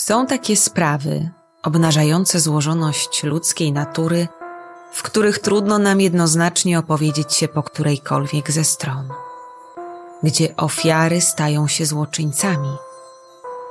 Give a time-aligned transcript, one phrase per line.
[0.00, 1.30] Są takie sprawy
[1.62, 4.28] obnażające złożoność ludzkiej natury,
[4.92, 9.08] w których trudno nam jednoznacznie opowiedzieć się po którejkolwiek ze stron,
[10.22, 12.76] gdzie ofiary stają się złoczyńcami,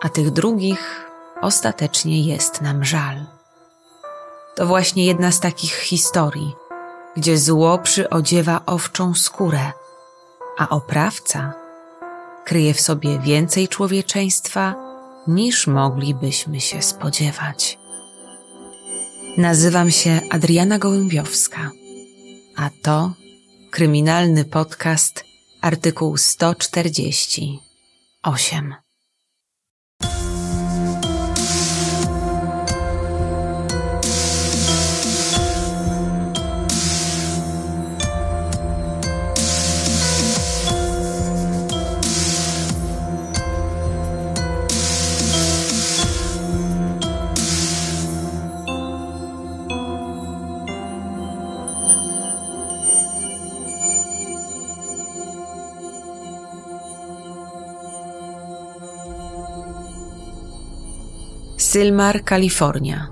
[0.02, 1.05] a tych drugich
[1.42, 3.25] ostatecznie jest nam żal.
[4.55, 6.55] To właśnie jedna z takich historii,
[7.17, 9.71] gdzie zło przyodziewa owczą skórę,
[10.57, 11.53] a oprawca
[12.46, 14.88] kryje w sobie więcej człowieczeństwa
[15.29, 17.79] niż moglibyśmy się spodziewać.
[19.37, 21.71] Nazywam się Adriana Gołębiowska,
[22.55, 23.13] a to
[23.71, 25.23] kryminalny podcast
[25.61, 28.88] artykuł 148.
[61.70, 63.07] Sylmar, Kalifornia.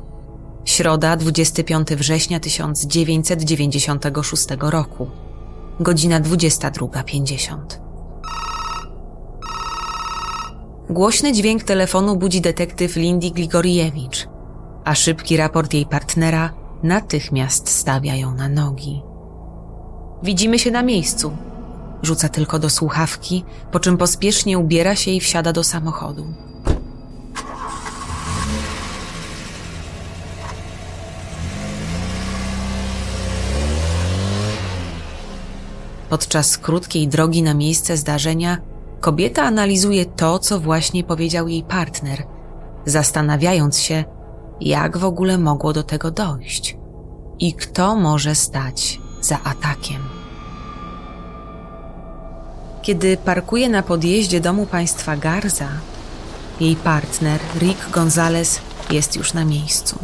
[0.66, 5.10] Środa, 25 września 1996 roku.
[5.80, 7.58] Godzina 22.50.
[10.90, 14.28] Głośny dźwięk telefonu budzi detektyw Lindy Grigoriewicz,
[14.84, 19.02] a szybki raport jej partnera natychmiast stawia ją na nogi.
[20.24, 21.38] Widzimy się na miejscu.
[22.02, 26.26] Rzuca tylko do słuchawki, po czym pospiesznie ubiera się i wsiada do samochodu.
[36.10, 38.58] Podczas krótkiej drogi na miejsce zdarzenia
[39.00, 42.24] kobieta analizuje to, co właśnie powiedział jej partner,
[42.86, 44.04] zastanawiając się,
[44.62, 46.78] jak w ogóle mogło do tego dojść
[47.40, 50.02] i kto może stać za atakiem.
[52.82, 55.70] Kiedy parkuje na podjeździe domu państwa Garza,
[56.60, 58.62] jej partner Rick Gonzalez
[58.92, 60.00] jest już na miejscu.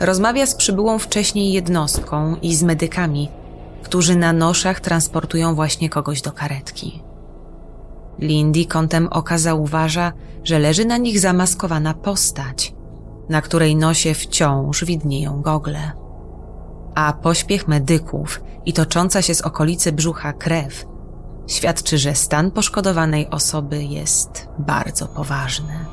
[0.00, 3.28] Rozmawia z przybyłą wcześniej jednostką i z medykami,
[3.82, 7.02] którzy na noszach transportują właśnie kogoś do karetki.
[8.18, 10.12] Lindy kątem oka zauważa,
[10.44, 12.74] że leży na nich zamaskowana postać,
[13.28, 15.92] na której nosie wciąż widnieją gogle.
[16.94, 20.86] A pośpiech medyków i tocząca się z okolicy brzucha krew
[21.48, 25.86] świadczy, że stan poszkodowanej osoby jest bardzo poważny.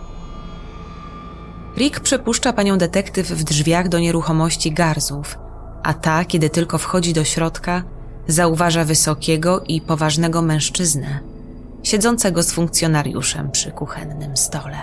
[1.77, 5.37] Rick przepuszcza panią detektyw w drzwiach do nieruchomości Garzów,
[5.85, 7.83] a ta, kiedy tylko wchodzi do środka,
[8.27, 11.19] zauważa wysokiego i poważnego mężczyznę,
[11.83, 14.77] siedzącego z funkcjonariuszem przy kuchennym stole.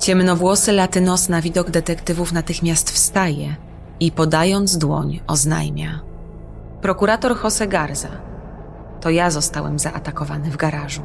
[0.00, 3.56] Ciemnowłosy latynos na widok detektywów natychmiast wstaje
[4.00, 6.00] i podając dłoń oznajmia.
[6.82, 8.08] Prokurator Jose Garza.
[9.00, 11.02] To ja zostałem zaatakowany w garażu.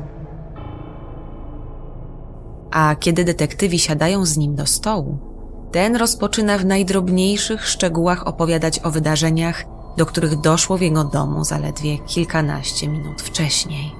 [2.71, 5.34] A kiedy detektywi siadają z nim do stołu,
[5.75, 9.63] ten rozpoczyna w najdrobniejszych szczegółach opowiadać o wydarzeniach,
[9.97, 13.91] do których doszło w jego domu zaledwie kilkanaście minut wcześniej.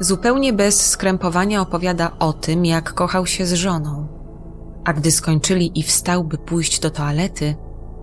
[0.00, 4.06] Zupełnie bez skrępowania opowiada o tym, jak kochał się z żoną.
[4.84, 7.56] A gdy skończyli i wstał, by pójść do toalety,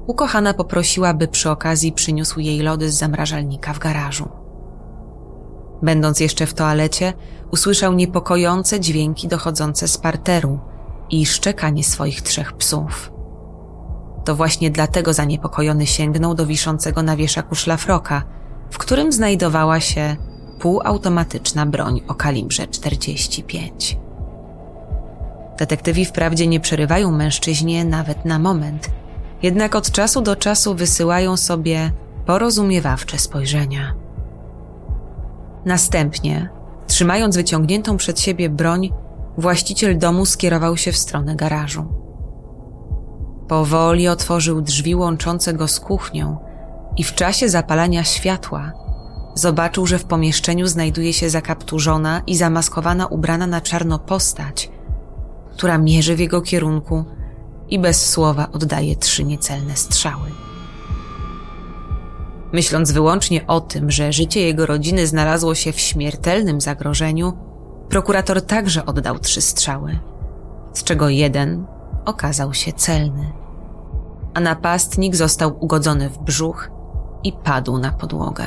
[0.07, 4.29] ukochana poprosiła, by przy okazji przyniósł jej lody z zamrażalnika w garażu.
[5.81, 7.13] Będąc jeszcze w toalecie,
[7.51, 10.59] usłyszał niepokojące dźwięki dochodzące z parteru
[11.11, 13.11] i szczekanie swoich trzech psów.
[14.25, 18.23] To właśnie dlatego zaniepokojony sięgnął do wiszącego na wieszaku szlafroka,
[18.72, 20.16] w którym znajdowała się
[20.59, 23.97] półautomatyczna broń o kalibrze 45.
[25.57, 28.89] Detektywi wprawdzie nie przerywają mężczyźnie nawet na moment,
[29.44, 31.91] jednak od czasu do czasu wysyłają sobie
[32.25, 33.94] porozumiewawcze spojrzenia.
[35.66, 36.50] Następnie,
[36.88, 38.94] trzymając wyciągniętą przed siebie broń,
[39.38, 41.86] właściciel domu skierował się w stronę garażu.
[43.48, 46.38] Powoli otworzył drzwi łączące go z kuchnią
[46.98, 48.72] i w czasie zapalania światła
[49.36, 54.72] zobaczył, że w pomieszczeniu znajduje się zakapturzona i zamaskowana ubrana na czarno postać,
[55.54, 57.06] która mierzy w jego kierunku
[57.69, 60.31] i bez słowa oddaje trzy niecelne strzały.
[62.54, 67.34] Myśląc wyłącznie o tym, że życie jego rodziny znalazło się w śmiertelnym zagrożeniu,
[67.91, 69.99] prokurator także oddał trzy strzały,
[70.73, 71.65] z czego jeden
[72.05, 73.41] okazał się celny
[74.33, 76.71] a napastnik został ugodzony w brzuch
[77.23, 78.45] i padł na podłogę.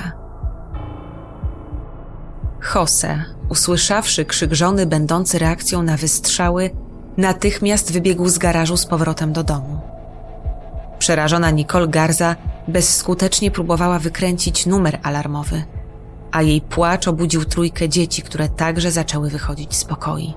[2.75, 6.70] Jose usłyszawszy krzyk żony będący reakcją na wystrzały,
[7.17, 9.81] natychmiast wybiegł z garażu z powrotem do domu.
[10.99, 12.37] Przerażona Nicole Garza
[12.69, 15.64] bezskutecznie próbowała wykręcić numer alarmowy,
[16.35, 20.35] a jej płacz obudził trójkę dzieci, które także zaczęły wychodzić z pokoi.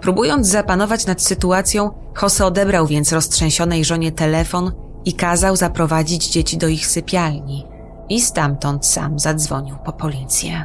[0.00, 1.90] Próbując zapanować nad sytuacją,
[2.22, 4.72] Jose odebrał więc roztrzęsionej żonie telefon
[5.04, 7.66] i kazał zaprowadzić dzieci do ich sypialni
[8.08, 10.64] i stamtąd sam zadzwonił po policję.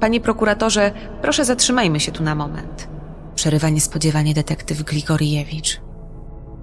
[0.00, 0.92] Panie prokuratorze,
[1.22, 2.88] proszę zatrzymajmy się tu na moment.
[3.34, 5.80] Przerywa niespodziewanie detektyw Grigoriewicz.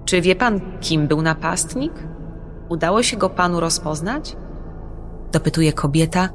[0.04, 1.92] Czy wie pan, kim był napastnik?
[2.68, 4.36] Udało się go panu rozpoznać?
[5.32, 6.28] Dopytuje kobieta,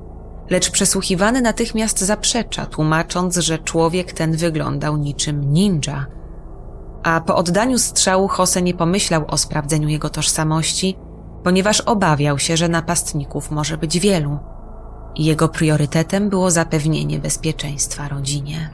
[0.49, 6.05] lecz przesłuchiwany natychmiast zaprzecza, tłumacząc, że człowiek ten wyglądał niczym ninja.
[7.03, 10.97] A po oddaniu strzału Jose nie pomyślał o sprawdzeniu jego tożsamości,
[11.43, 14.39] ponieważ obawiał się, że napastników może być wielu.
[15.15, 18.69] I jego priorytetem było zapewnienie bezpieczeństwa rodzinie.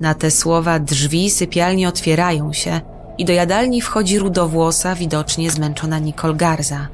[0.00, 2.80] Na te słowa drzwi sypialni otwierają się
[3.18, 6.88] i do jadalni wchodzi rudowłosa, widocznie zmęczona Nicole Garza,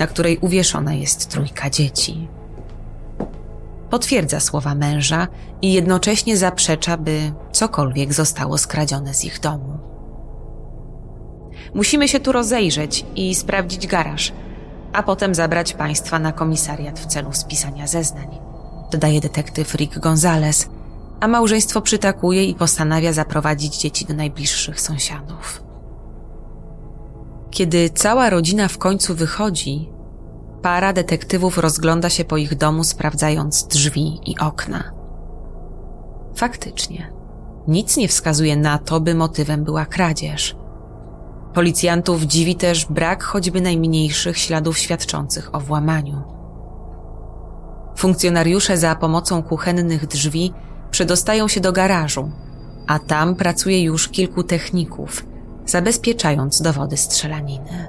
[0.00, 2.28] na której uwieszona jest trójka dzieci.
[3.90, 5.28] Potwierdza słowa męża
[5.62, 9.78] i jednocześnie zaprzecza, by cokolwiek zostało skradzione z ich domu.
[11.74, 14.32] Musimy się tu rozejrzeć i sprawdzić garaż,
[14.92, 18.38] a potem zabrać państwa na komisariat w celu spisania zeznań,
[18.92, 20.68] dodaje detektyw Rick Gonzalez,
[21.20, 25.69] a małżeństwo przytakuje i postanawia zaprowadzić dzieci do najbliższych sąsiadów.
[27.50, 29.88] Kiedy cała rodzina w końcu wychodzi,
[30.62, 34.92] para detektywów rozgląda się po ich domu, sprawdzając drzwi i okna.
[36.34, 37.12] Faktycznie,
[37.68, 40.56] nic nie wskazuje na to, by motywem była kradzież.
[41.54, 46.22] Policjantów dziwi też brak choćby najmniejszych śladów świadczących o włamaniu.
[47.96, 50.52] Funkcjonariusze za pomocą kuchennych drzwi
[50.90, 52.30] przedostają się do garażu,
[52.86, 55.26] a tam pracuje już kilku techników,
[55.70, 57.86] zabezpieczając dowody strzelaniny.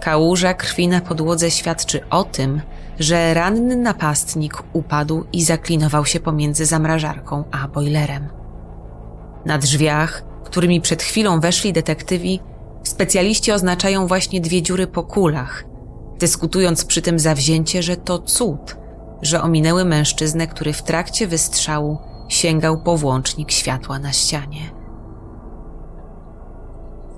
[0.00, 2.60] Kałuża krwi na podłodze świadczy o tym,
[2.98, 8.28] że ranny napastnik upadł i zaklinował się pomiędzy zamrażarką a bojlerem.
[9.44, 12.40] Na drzwiach, którymi przed chwilą weszli detektywi,
[12.82, 15.64] specjaliści oznaczają właśnie dwie dziury po kulach,
[16.18, 18.76] dyskutując przy tym zawzięcie, że to cud,
[19.22, 21.98] że ominęły mężczyznę, który w trakcie wystrzału
[22.28, 24.75] sięgał po włącznik światła na ścianie.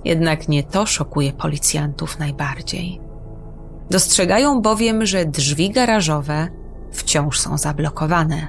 [0.08, 3.00] Jednak nie to szokuje policjantów najbardziej.
[3.90, 6.48] Dostrzegają bowiem, że drzwi garażowe
[6.92, 8.48] wciąż są zablokowane,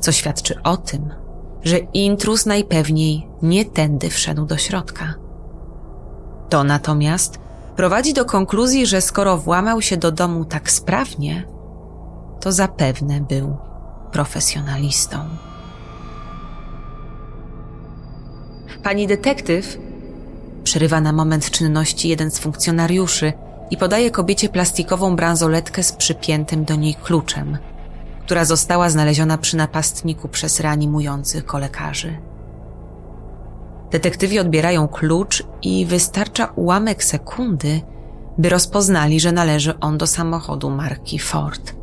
[0.00, 1.14] co świadczy o tym,
[1.62, 5.14] że intruz najpewniej nie tędy wszedł do środka.
[6.48, 7.38] To natomiast
[7.76, 11.46] prowadzi do konkluzji, że skoro włamał się do domu tak sprawnie,
[12.40, 13.56] to zapewne był
[14.12, 15.18] profesjonalistą.
[18.82, 19.85] Pani detektyw
[20.66, 23.32] przerywa na moment czynności jeden z funkcjonariuszy
[23.70, 27.58] i podaje kobiecie plastikową bransoletkę z przypiętym do niej kluczem,
[28.20, 32.18] która została znaleziona przy napastniku przez reanimujących kolekarzy.
[33.90, 37.80] Detektywi odbierają klucz i wystarcza ułamek sekundy,
[38.38, 41.74] by rozpoznali, że należy on do samochodu marki Ford.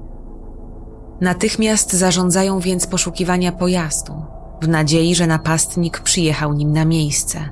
[1.21, 4.25] Natychmiast zarządzają więc poszukiwania pojazdu,
[4.61, 7.49] w nadziei, że napastnik przyjechał nim na miejsce,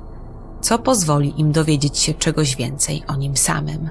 [0.62, 3.90] co pozwoli im dowiedzieć się czegoś więcej o nim samym.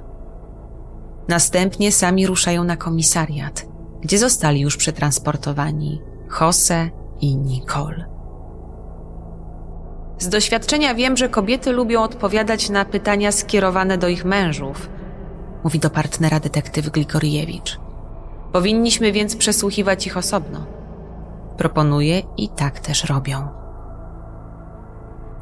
[1.27, 3.65] Następnie sami ruszają na komisariat,
[4.01, 6.01] gdzie zostali już przetransportowani
[6.41, 6.89] Jose
[7.21, 8.05] i Nicole.
[10.19, 14.89] Z doświadczenia wiem, że kobiety lubią odpowiadać na pytania skierowane do ich mężów,
[15.63, 17.79] mówi do partnera detektyw Gligoriewicz.
[18.51, 20.65] Powinniśmy więc przesłuchiwać ich osobno.
[21.57, 23.60] Proponuję i tak też robią.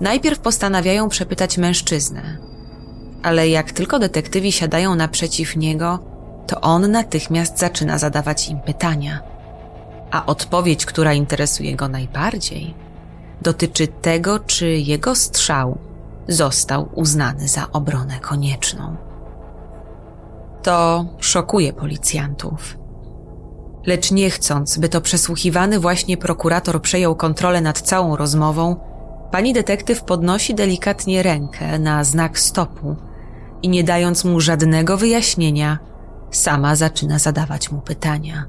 [0.01, 2.37] Najpierw postanawiają przepytać mężczyznę,
[3.23, 5.99] ale jak tylko detektywi siadają naprzeciw niego,
[6.47, 9.19] to on natychmiast zaczyna zadawać im pytania.
[10.11, 12.75] A odpowiedź, która interesuje go najbardziej,
[13.41, 15.77] dotyczy tego, czy jego strzał
[16.27, 18.95] został uznany za obronę konieczną.
[20.63, 22.77] To szokuje policjantów.
[23.85, 28.88] Lecz nie chcąc, by to przesłuchiwany właśnie prokurator przejął kontrolę nad całą rozmową,
[29.31, 32.95] pani detektyw podnosi delikatnie rękę na znak stopu
[33.61, 35.79] i nie dając mu żadnego wyjaśnienia,
[36.31, 38.45] sama zaczyna zadawać mu pytania.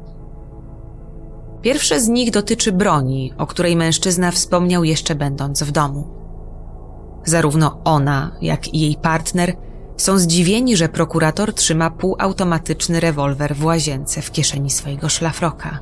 [1.63, 6.09] Pierwsze z nich dotyczy broni, o której mężczyzna wspomniał jeszcze będąc w domu.
[7.25, 9.57] Zarówno ona, jak i jej partner
[9.97, 15.79] Są zdziwieni, że prokurator trzyma półautomatyczny rewolwer w łazience w kieszeni swojego szlafroka.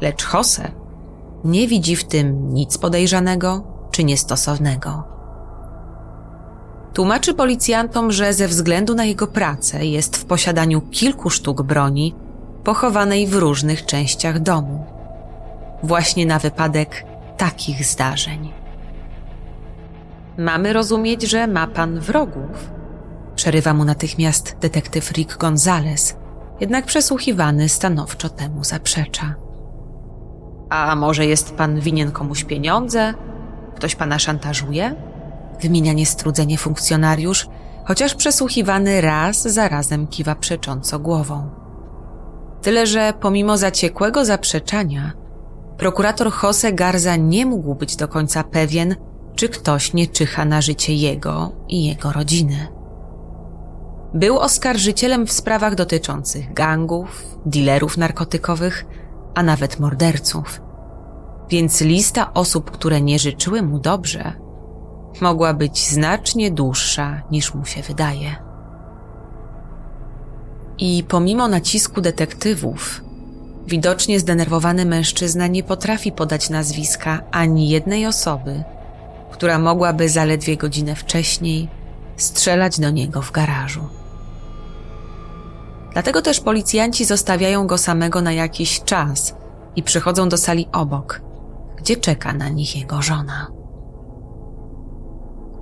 [0.00, 0.70] Lecz Jose
[1.44, 5.02] nie widzi w tym nic podejrzanego czy niestosownego.
[6.94, 12.14] Tłumaczy policjantom, że ze względu na jego pracę jest w posiadaniu kilku sztuk broni
[12.64, 14.84] pochowanej w różnych częściach domu.
[15.82, 17.04] Właśnie na wypadek
[17.36, 18.52] takich zdarzeń.
[20.38, 22.70] Mamy rozumieć, że ma pan wrogów?
[23.34, 26.16] Przerywa mu natychmiast detektyw Rick Gonzales,
[26.60, 29.34] jednak przesłuchiwany stanowczo temu zaprzecza.
[30.70, 33.14] A może jest pan winien komuś pieniądze?
[33.84, 34.94] Ktoś pana szantażuje?
[35.62, 37.48] Wymienia niestrudzenie funkcjonariusz,
[37.84, 41.50] chociaż przesłuchiwany raz za razem kiwa przecząco głową.
[42.62, 45.12] Tyle, że pomimo zaciekłego zaprzeczania,
[45.76, 48.96] prokurator Jose Garza nie mógł być do końca pewien,
[49.34, 52.66] czy ktoś nie czyha na życie jego i jego rodziny.
[54.14, 58.84] Był oskarżycielem w sprawach dotyczących gangów, dealerów narkotykowych,
[59.34, 60.63] a nawet morderców.
[61.50, 64.32] Więc lista osób, które nie życzyły mu dobrze,
[65.20, 68.36] mogła być znacznie dłuższa niż mu się wydaje.
[70.78, 73.04] I pomimo nacisku detektywów,
[73.66, 78.64] widocznie zdenerwowany mężczyzna nie potrafi podać nazwiska ani jednej osoby,
[79.32, 81.68] która mogłaby zaledwie godzinę wcześniej
[82.16, 83.88] strzelać do niego w garażu.
[85.92, 89.34] Dlatego też policjanci zostawiają go samego na jakiś czas
[89.76, 91.20] i przychodzą do sali obok,
[91.84, 93.46] gdzie czeka na nich jego żona.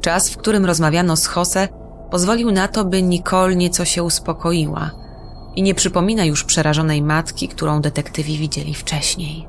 [0.01, 1.69] Czas, w którym rozmawiano z Jose,
[2.11, 4.91] pozwolił na to, by Nicole nieco się uspokoiła
[5.57, 9.49] i nie przypomina już przerażonej matki, którą detektywi widzieli wcześniej.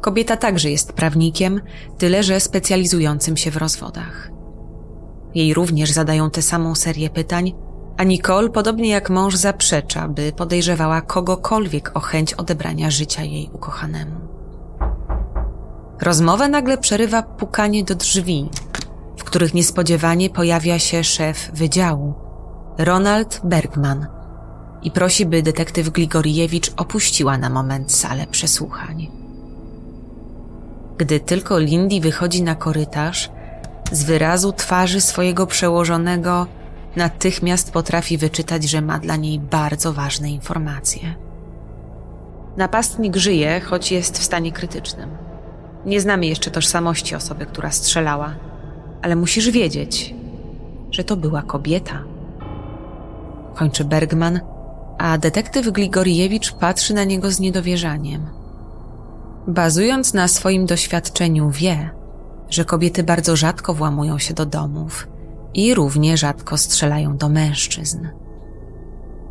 [0.00, 1.60] Kobieta także jest prawnikiem,
[1.98, 4.30] tyle że specjalizującym się w rozwodach.
[5.34, 7.52] Jej również zadają tę samą serię pytań,
[7.96, 14.36] a Nicole, podobnie jak mąż, zaprzecza, by podejrzewała kogokolwiek o chęć odebrania życia jej ukochanemu.
[16.00, 18.50] Rozmowę nagle przerywa pukanie do drzwi,
[19.16, 22.14] w których niespodziewanie pojawia się szef wydziału,
[22.78, 24.06] Ronald Bergman,
[24.82, 29.10] i prosi, by detektyw Grigoriewicz opuściła na moment salę przesłuchań.
[30.98, 33.30] Gdy tylko Lindy wychodzi na korytarz,
[33.92, 36.46] z wyrazu twarzy swojego przełożonego
[36.96, 41.14] natychmiast potrafi wyczytać, że ma dla niej bardzo ważne informacje.
[42.56, 45.25] Napastnik żyje, choć jest w stanie krytycznym.
[45.86, 48.34] Nie znamy jeszcze tożsamości osoby, która strzelała,
[49.02, 50.14] ale musisz wiedzieć,
[50.90, 52.02] że to była kobieta.
[53.54, 54.40] Kończy Bergman,
[54.98, 58.26] a detektyw Grigoriewicz patrzy na niego z niedowierzaniem.
[59.48, 61.90] Bazując na swoim doświadczeniu, wie,
[62.50, 65.08] że kobiety bardzo rzadko włamują się do domów
[65.54, 68.08] i równie rzadko strzelają do mężczyzn.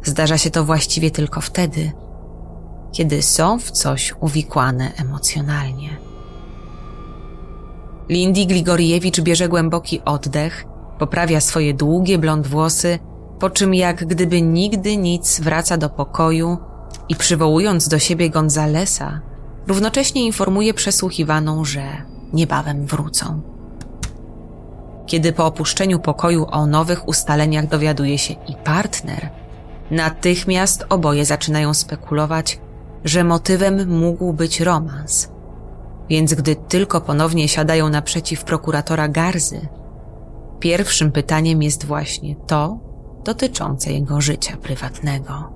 [0.03, 1.91] Zdarza się to właściwie tylko wtedy,
[2.91, 6.04] kiedy są w coś uwikłane emocjonalnie.
[8.09, 10.65] Lindy Grigoriewicz bierze głęboki oddech,
[10.99, 12.99] poprawia swoje długie blond włosy,
[13.39, 16.57] po czym jak gdyby nigdy nic wraca do pokoju
[17.09, 19.21] i przywołując do siebie Gonzalesa,
[19.67, 21.83] równocześnie informuje przesłuchiwaną, że
[22.33, 23.41] niebawem wrócą.
[25.05, 29.29] Kiedy po opuszczeniu pokoju o nowych ustaleniach dowiaduje się i partner,
[29.91, 32.59] natychmiast oboje zaczynają spekulować,
[33.03, 35.34] że motywem mógł być romans.
[36.09, 39.67] Więc gdy tylko ponownie siadają naprzeciw prokuratora Garzy,
[40.59, 42.79] pierwszym pytaniem jest właśnie to
[43.23, 45.53] dotyczące jego życia prywatnego.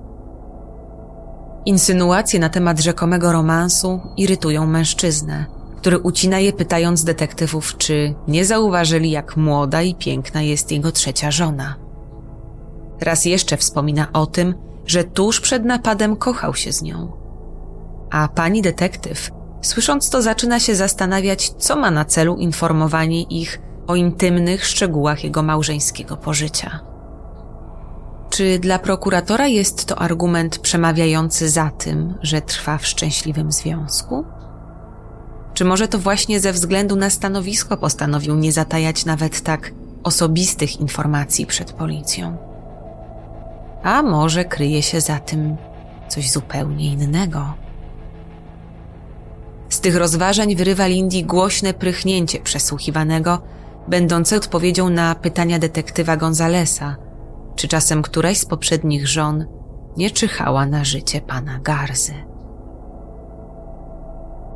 [1.64, 9.10] Insynuacje na temat rzekomego romansu irytują mężczyznę, który ucina je pytając detektywów, czy nie zauważyli,
[9.10, 11.74] jak młoda i piękna jest jego trzecia żona.
[13.00, 14.54] Raz jeszcze wspomina o tym,
[14.86, 17.12] że tuż przed napadem kochał się z nią.
[18.10, 19.30] A pani detektyw,
[19.62, 25.42] słysząc to, zaczyna się zastanawiać, co ma na celu informowanie ich o intymnych szczegółach jego
[25.42, 26.80] małżeńskiego pożycia.
[28.30, 34.24] Czy dla prokuratora jest to argument przemawiający za tym, że trwa w szczęśliwym związku?
[35.54, 41.46] Czy może to właśnie ze względu na stanowisko postanowił nie zatajać nawet tak osobistych informacji
[41.46, 42.36] przed policją?
[43.82, 45.56] A może kryje się za tym
[46.08, 47.54] coś zupełnie innego?
[49.80, 53.42] Z tych rozważań wyrywa Lindy głośne prychnięcie przesłuchiwanego,
[53.88, 56.96] będące odpowiedzią na pytania detektywa Gonzalesa–
[57.56, 59.46] czy czasem któraś z poprzednich żon
[59.96, 62.12] nie czyhała na życie pana Garzy.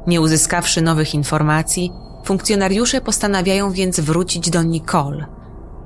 [0.07, 1.93] Nie uzyskawszy nowych informacji,
[2.25, 5.27] funkcjonariusze postanawiają więc wrócić do Nicole,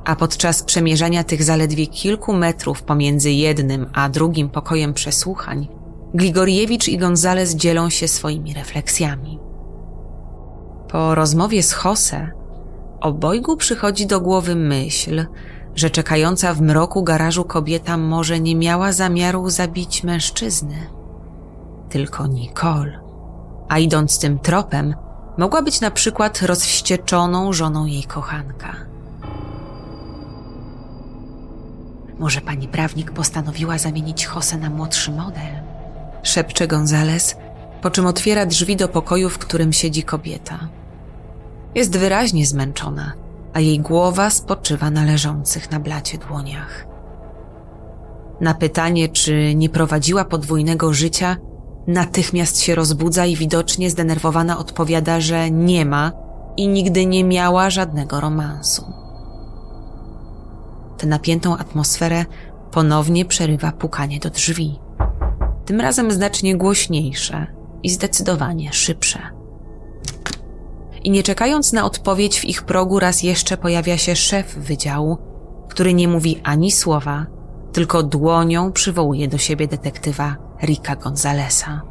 [0.04, 5.68] a podczas przemierzania tych zaledwie kilku metrów pomiędzy jednym a drugim pokojem przesłuchań,
[6.14, 9.38] Gligoriewicz i Gonzales dzielą się swoimi refleksjami.
[10.88, 12.30] Po rozmowie z Jose,
[13.00, 15.26] obojgu przychodzi do głowy myśl,
[15.74, 20.76] że czekająca w mroku garażu kobieta może nie miała zamiaru zabić mężczyzny,
[21.88, 23.00] tylko Nicole.
[23.68, 24.94] A idąc tym tropem,
[25.38, 28.76] mogła być na przykład rozwścieczoną żoną jej kochanka.
[32.18, 35.67] Może pani prawnik postanowiła zamienić Jose na młodszy model?
[36.28, 37.36] Szepcze Gonzales,
[37.82, 40.68] po czym otwiera drzwi do pokoju, w którym siedzi kobieta.
[41.74, 43.12] Jest wyraźnie zmęczona,
[43.52, 46.86] a jej głowa spoczywa na leżących na blacie dłoniach.
[48.40, 51.36] Na pytanie, czy nie prowadziła podwójnego życia,
[51.86, 56.12] natychmiast się rozbudza i widocznie zdenerwowana odpowiada, że nie ma
[56.56, 58.92] i nigdy nie miała żadnego romansu.
[60.98, 62.24] Tę napiętą atmosferę
[62.70, 64.87] ponownie przerywa pukanie do drzwi.
[65.68, 67.46] Tym razem znacznie głośniejsze
[67.82, 69.18] i zdecydowanie szybsze.
[71.04, 75.18] I nie czekając na odpowiedź w ich progu raz jeszcze pojawia się szef wydziału,
[75.68, 77.26] który nie mówi ani słowa,
[77.72, 81.82] tylko dłonią przywołuje do siebie detektywa Rika Gonzalesa.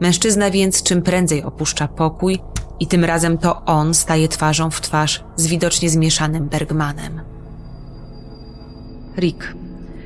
[0.00, 2.38] Mężczyzna więc czym prędzej opuszcza pokój
[2.80, 7.20] i tym razem to on staje twarzą w twarz z widocznie zmieszanym Bergmanem.
[9.18, 9.54] Rick,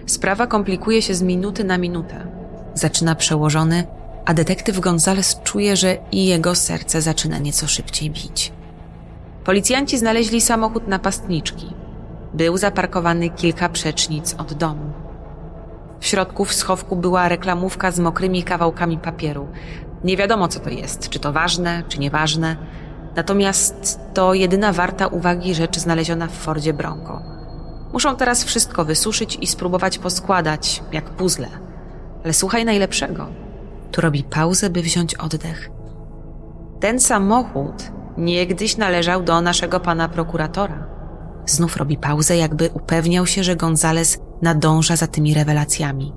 [0.07, 2.27] sprawa komplikuje się z minuty na minutę.
[2.75, 3.87] Zaczyna przełożony,
[4.25, 8.53] a detektyw Gonzales czuje, że i jego serce zaczyna nieco szybciej bić.
[9.45, 11.67] Policjanci znaleźli samochód napastniczki.
[12.35, 14.93] Był zaparkowany kilka przecznic od domu.
[16.01, 19.49] W środku w schowku była reklamówka z mokrymi kawałkami papieru.
[20.05, 22.57] Nie wiadomo, co to jest, czy to ważne, czy nieważne.
[23.17, 27.23] Natomiast to jedyna warta uwagi rzecz znaleziona w Fordzie Bronco.
[27.95, 31.49] Muszą teraz wszystko wysuszyć i spróbować poskładać, jak puzzle.
[32.25, 33.27] Ale słuchaj najlepszego.
[33.93, 35.71] Tu robi pauzę, by wziąć oddech.
[36.81, 40.87] Ten samochód niegdyś należał do naszego pana prokuratora.
[41.47, 46.13] Znów robi pauzę, jakby upewniał się, że Gonzales nadąża za tymi rewelacjami.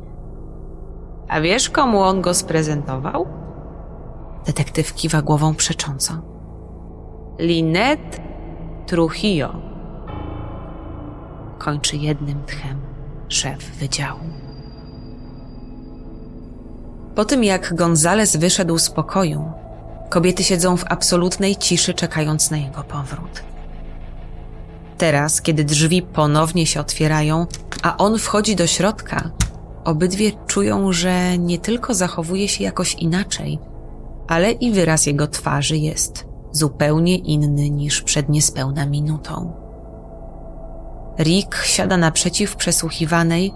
[1.28, 3.28] A wiesz, komu on go sprezentował?
[4.46, 6.14] Detektyw kiwa głową przecząco.
[7.40, 8.22] Linet
[8.86, 9.67] Trujillo.
[11.58, 12.82] Kończy jednym tchem
[13.28, 14.20] szef wydziału.
[17.16, 19.52] Po tym jak Gonzales wyszedł z pokoju,
[20.10, 23.44] kobiety siedzą w absolutnej ciszy, czekając na jego powrót.
[24.98, 27.46] Teraz, kiedy drzwi ponownie się otwierają,
[27.84, 29.32] a on wchodzi do środka,
[29.84, 33.60] obydwie czują, że nie tylko zachowuje się jakoś inaczej,
[34.28, 39.67] ale i wyraz jego twarzy jest zupełnie inny niż przed niespełna minutą.
[41.20, 43.54] Rick siada naprzeciw przesłuchiwanej,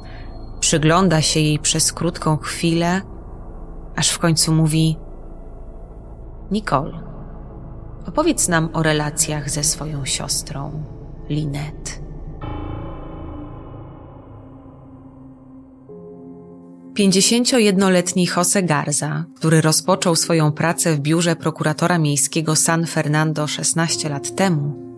[0.59, 3.01] przygląda się jej przez krótką chwilę,
[3.95, 4.97] aż w końcu mówi:
[6.51, 6.99] Nicole,
[8.07, 10.83] opowiedz nam o relacjach ze swoją siostrą.
[11.29, 12.01] Linet.
[16.93, 24.35] Pięćdziesięciojednoletni Jose Garza, który rozpoczął swoją pracę w biurze prokuratora miejskiego San Fernando 16 lat
[24.35, 24.90] temu,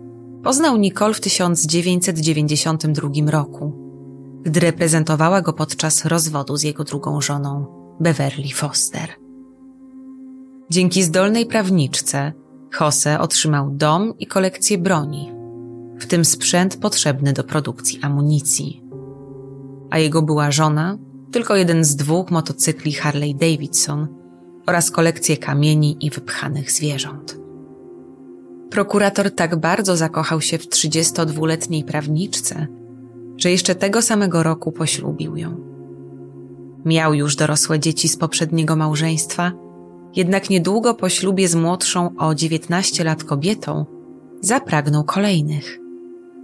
[0.44, 3.72] poznał Nicole w 1992 roku,
[4.42, 7.66] gdy reprezentowała go podczas rozwodu z jego drugą żoną,
[8.00, 9.08] Beverly Foster.
[10.70, 12.32] Dzięki zdolnej prawniczce
[12.80, 15.32] Jose otrzymał dom i kolekcję broni,
[15.98, 18.82] w tym sprzęt potrzebny do produkcji amunicji.
[19.90, 20.98] A jego była żona,
[21.32, 24.08] tylko jeden z dwóch motocykli Harley Davidson
[24.66, 27.43] oraz kolekcję kamieni i wypchanych zwierząt.
[28.74, 32.66] Prokurator tak bardzo zakochał się w 32-letniej prawniczce,
[33.36, 35.56] że jeszcze tego samego roku poślubił ją.
[36.84, 39.52] Miał już dorosłe dzieci z poprzedniego małżeństwa,
[40.16, 43.86] jednak niedługo po ślubie z młodszą o 19 lat kobietą
[44.40, 45.78] zapragnął kolejnych.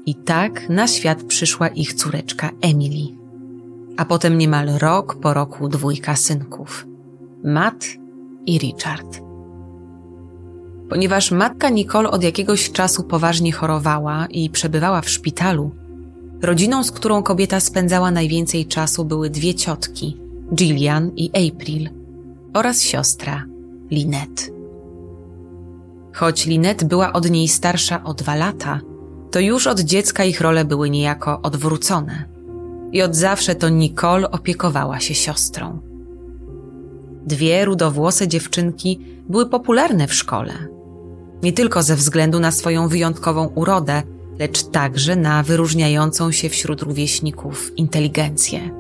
[0.07, 3.17] I tak na świat przyszła ich córeczka Emily.
[3.97, 6.87] A potem niemal rok po roku dwójka synków
[7.45, 7.85] Matt
[8.47, 9.30] i Richard.
[10.91, 15.71] Ponieważ matka Nicole od jakiegoś czasu poważnie chorowała i przebywała w szpitalu,
[16.43, 20.17] rodziną, z którą kobieta spędzała najwięcej czasu, były dwie ciotki
[20.55, 21.89] Gillian i April
[22.55, 23.45] oraz siostra
[23.91, 24.43] Lynette.
[26.13, 28.81] Choć Lynette była od niej starsza o dwa lata,
[29.31, 32.25] to już od dziecka ich role były niejako odwrócone.
[32.93, 35.79] I od zawsze to Nicole opiekowała się siostrą.
[37.27, 40.80] Dwie rudowłose dziewczynki były popularne w szkole.
[41.43, 44.03] Nie tylko ze względu na swoją wyjątkową urodę,
[44.39, 48.71] lecz także na wyróżniającą się wśród rówieśników inteligencję.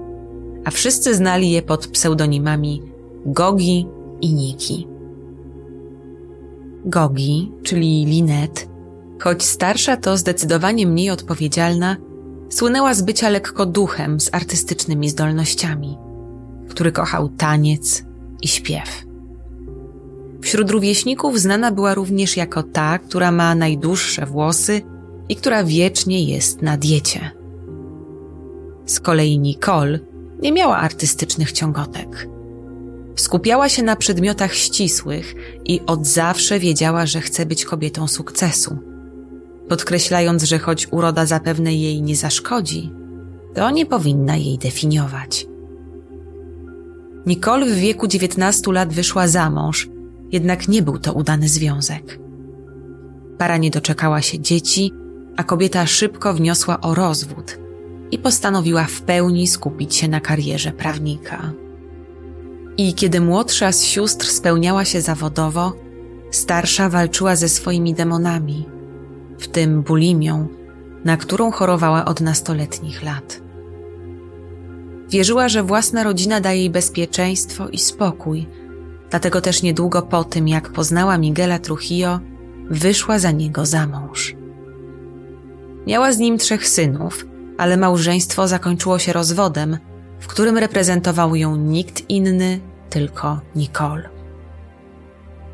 [0.64, 2.83] A wszyscy znali je pod pseudonimami
[3.27, 3.87] Gogi
[4.20, 4.88] i Niki.
[6.85, 8.68] Gogi, czyli Linet,
[9.23, 11.96] choć starsza to zdecydowanie mniej odpowiedzialna,
[12.49, 15.99] słynęła z bycia lekko duchem z artystycznymi zdolnościami,
[16.68, 18.05] który kochał taniec
[18.42, 19.10] i śpiew.
[20.42, 24.83] Wśród rówieśników znana była również jako ta, która ma najdłuższe włosy
[25.29, 27.31] i która wiecznie jest na diecie.
[28.87, 29.98] Z kolei Nicole
[30.42, 32.29] nie miała artystycznych ciągotek.
[33.16, 38.79] Skupiała się na przedmiotach ścisłych i od zawsze wiedziała, że chce być kobietą sukcesu.
[39.68, 42.90] Podkreślając, że choć uroda zapewne jej nie zaszkodzi,
[43.55, 45.46] to nie powinna jej definiować.
[47.26, 49.88] Nicole w wieku 19 lat wyszła za mąż,
[50.33, 52.19] jednak nie był to udany związek.
[53.38, 54.93] Para nie doczekała się dzieci,
[55.37, 57.59] a kobieta szybko wniosła o rozwód
[58.11, 61.53] i postanowiła w pełni skupić się na karierze prawnika.
[62.77, 65.73] I kiedy młodsza z sióstr spełniała się zawodowo,
[66.31, 68.66] starsza walczyła ze swoimi demonami,
[69.38, 70.49] w tym bulimią,
[71.05, 73.40] na którą chorowała od nastoletnich lat.
[75.11, 78.47] Wierzyła, że własna rodzina daje jej bezpieczeństwo i spokój,
[79.11, 82.20] dlatego też niedługo po tym, jak poznała Miguela Trujillo,
[82.70, 84.37] wyszła za niego za mąż.
[85.87, 87.27] Miała z nim trzech synów,
[87.59, 89.79] ale małżeństwo zakończyło się rozwodem,
[90.20, 94.09] w którym reprezentował ją nikt inny, tylko Nicole.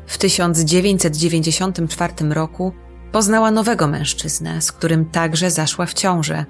[0.07, 2.73] W 1994 roku
[3.11, 6.45] poznała nowego mężczyznę, z którym także zaszła w ciążę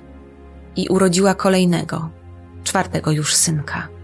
[0.76, 2.10] i urodziła kolejnego,
[2.64, 3.97] czwartego już synka.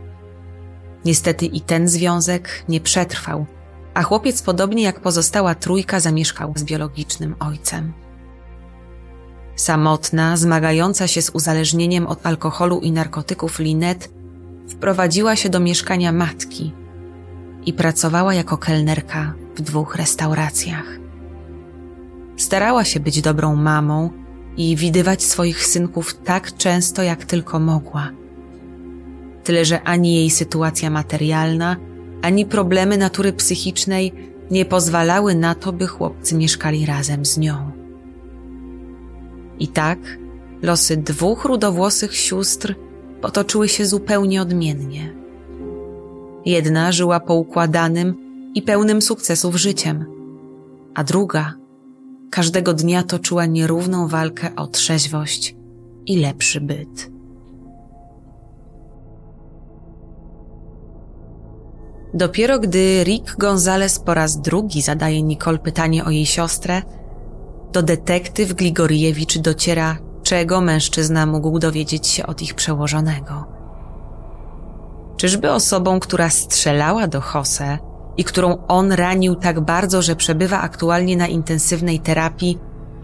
[1.05, 3.45] Niestety i ten związek nie przetrwał,
[3.93, 7.93] a chłopiec, podobnie jak pozostała trójka, zamieszkał z biologicznym ojcem.
[9.55, 14.09] Samotna, zmagająca się z uzależnieniem od alkoholu i narkotyków Linet
[14.67, 16.73] wprowadziła się do mieszkania matki
[17.65, 20.85] i pracowała jako kelnerka w dwóch restauracjach.
[22.37, 24.09] Starała się być dobrą mamą
[24.57, 28.09] i widywać swoich synków tak często, jak tylko mogła.
[29.43, 31.75] Tyle, że ani jej sytuacja materialna,
[32.21, 34.13] ani problemy natury psychicznej
[34.51, 37.71] nie pozwalały na to, by chłopcy mieszkali razem z nią.
[39.60, 39.99] I tak
[40.62, 42.75] losy dwóch rudowłosych sióstr
[43.21, 45.13] potoczyły się zupełnie odmiennie.
[46.45, 48.15] Jedna żyła poukładanym
[48.56, 50.06] i pełnym sukcesów życiem,
[50.95, 51.53] a druga
[52.29, 55.56] każdego dnia toczyła nierówną walkę o trzeźwość
[56.06, 57.12] i lepszy byt.
[62.13, 66.82] Dopiero gdy Rick Gonzalez po raz drugi zadaje Nicole pytanie o jej siostrę,
[67.71, 73.45] do detektyw Gligoriewicz dociera, czego mężczyzna mógł dowiedzieć się od ich przełożonego.
[75.17, 77.78] Czyżby osobą, która strzelała do Jose
[78.17, 82.58] i którą on ranił tak bardzo, że przebywa aktualnie na intensywnej terapii,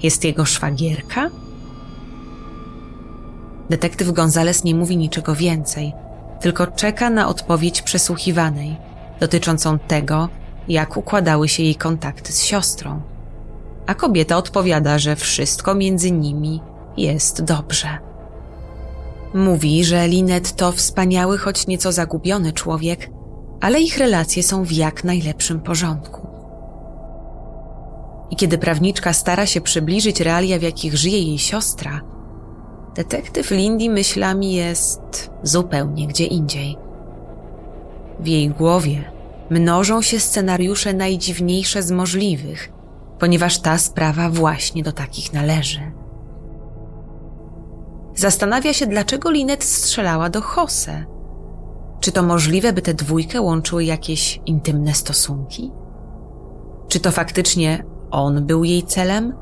[0.03, 1.29] jest jego szwagierka?
[3.69, 5.93] Detektyw Gonzales nie mówi niczego więcej,
[6.41, 8.88] tylko czeka na odpowiedź przesłuchiwanej,
[9.19, 10.29] dotyczącą tego,
[10.67, 13.01] jak układały się jej kontakty z siostrą
[13.89, 16.61] a kobieta odpowiada, że wszystko między nimi
[16.97, 17.97] jest dobrze.
[19.33, 23.09] Mówi, że Linet to wspaniały, choć nieco zagubiony człowiek,
[23.61, 26.27] ale ich relacje są w jak najlepszym porządku.
[28.31, 32.01] I kiedy prawniczka stara się przybliżyć realia, w jakich żyje jej siostra,
[32.95, 36.77] detektyw Lindy myślami jest zupełnie gdzie indziej.
[38.19, 39.11] W jej głowie
[39.49, 42.69] mnożą się scenariusze najdziwniejsze z możliwych–
[43.19, 45.91] ponieważ ta sprawa właśnie do takich należy.
[48.15, 51.05] Zastanawia się, dlaczego Linet strzelała do Jose.
[51.99, 55.71] Czy to możliwe, by tę dwójkę łączyły jakieś intymne stosunki?
[56.87, 59.33] Czy to faktycznie on był jej celem?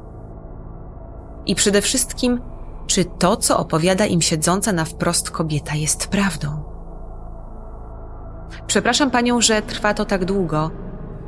[1.45, 2.41] I przede wszystkim,
[2.87, 6.63] czy to, co opowiada im siedząca na wprost kobieta, jest prawdą?
[8.67, 10.71] Przepraszam panią, że trwa to tak długo,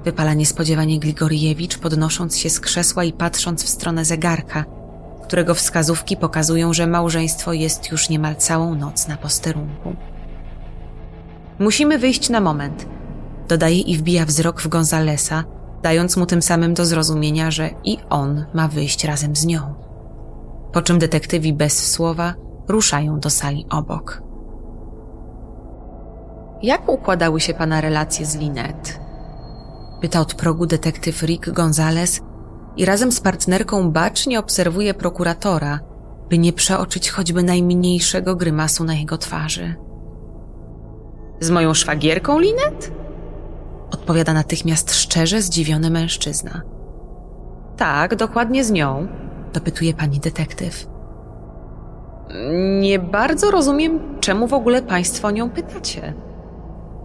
[0.03, 4.65] Wypala niespodziewanie Grigoriewicz, podnosząc się z krzesła i patrząc w stronę zegarka,
[5.23, 9.95] którego wskazówki pokazują, że małżeństwo jest już niemal całą noc na posterunku.
[11.59, 12.85] Musimy wyjść na moment,
[13.47, 15.43] dodaje i wbija wzrok w Gonzalesa,
[15.83, 19.73] dając mu tym samym do zrozumienia, że i on ma wyjść razem z nią.
[20.73, 22.33] Po czym detektywi bez słowa
[22.67, 24.28] ruszają do sali obok.
[26.61, 28.99] Jak układały się pana relacje z Linet?
[30.01, 32.21] Pyta od progu detektyw Rick Gonzales
[32.77, 35.79] i razem z partnerką bacznie obserwuje prokuratora,
[36.29, 39.75] by nie przeoczyć choćby najmniejszego grymasu na jego twarzy.
[41.39, 42.91] Z moją szwagierką, Linet?
[43.91, 46.61] Odpowiada natychmiast szczerze zdziwiony mężczyzna.
[47.77, 49.07] Tak, dokładnie z nią,
[49.53, 50.87] dopytuje pani detektyw.
[52.79, 56.13] Nie bardzo rozumiem, czemu w ogóle państwo o nią pytacie.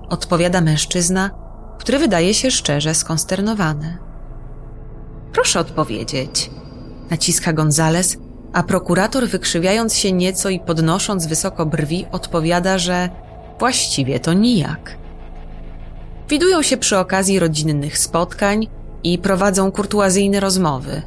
[0.08, 1.30] Odpowiada mężczyzna,
[1.78, 3.98] który wydaje się szczerze skonsternowany.
[5.32, 6.50] Proszę odpowiedzieć,
[7.10, 8.16] naciska Gonzales,
[8.52, 13.08] a prokurator, wykrzywiając się nieco i podnosząc wysoko brwi, odpowiada, że
[13.58, 14.98] właściwie to nijak.
[16.28, 18.66] Widują się przy okazji rodzinnych spotkań
[19.04, 21.02] i prowadzą kurtuazyjne rozmowy.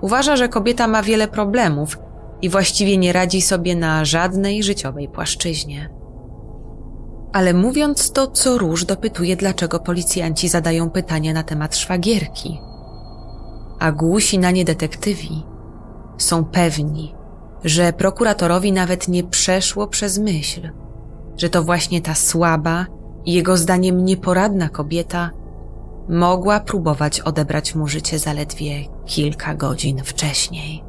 [0.00, 1.98] Uważa, że kobieta ma wiele problemów
[2.42, 6.01] i właściwie nie radzi sobie na żadnej życiowej płaszczyźnie.
[7.32, 12.60] Ale mówiąc to, co róż dopytuje, dlaczego policjanci zadają pytania na temat szwagierki.
[13.78, 15.42] A głusi na nie detektywi
[16.18, 17.14] są pewni,
[17.64, 20.70] że prokuratorowi nawet nie przeszło przez myśl,
[21.36, 22.86] że to właśnie ta słaba
[23.24, 25.30] i jego zdaniem nieporadna kobieta
[26.08, 30.84] mogła próbować odebrać mu życie zaledwie kilka godzin wcześniej.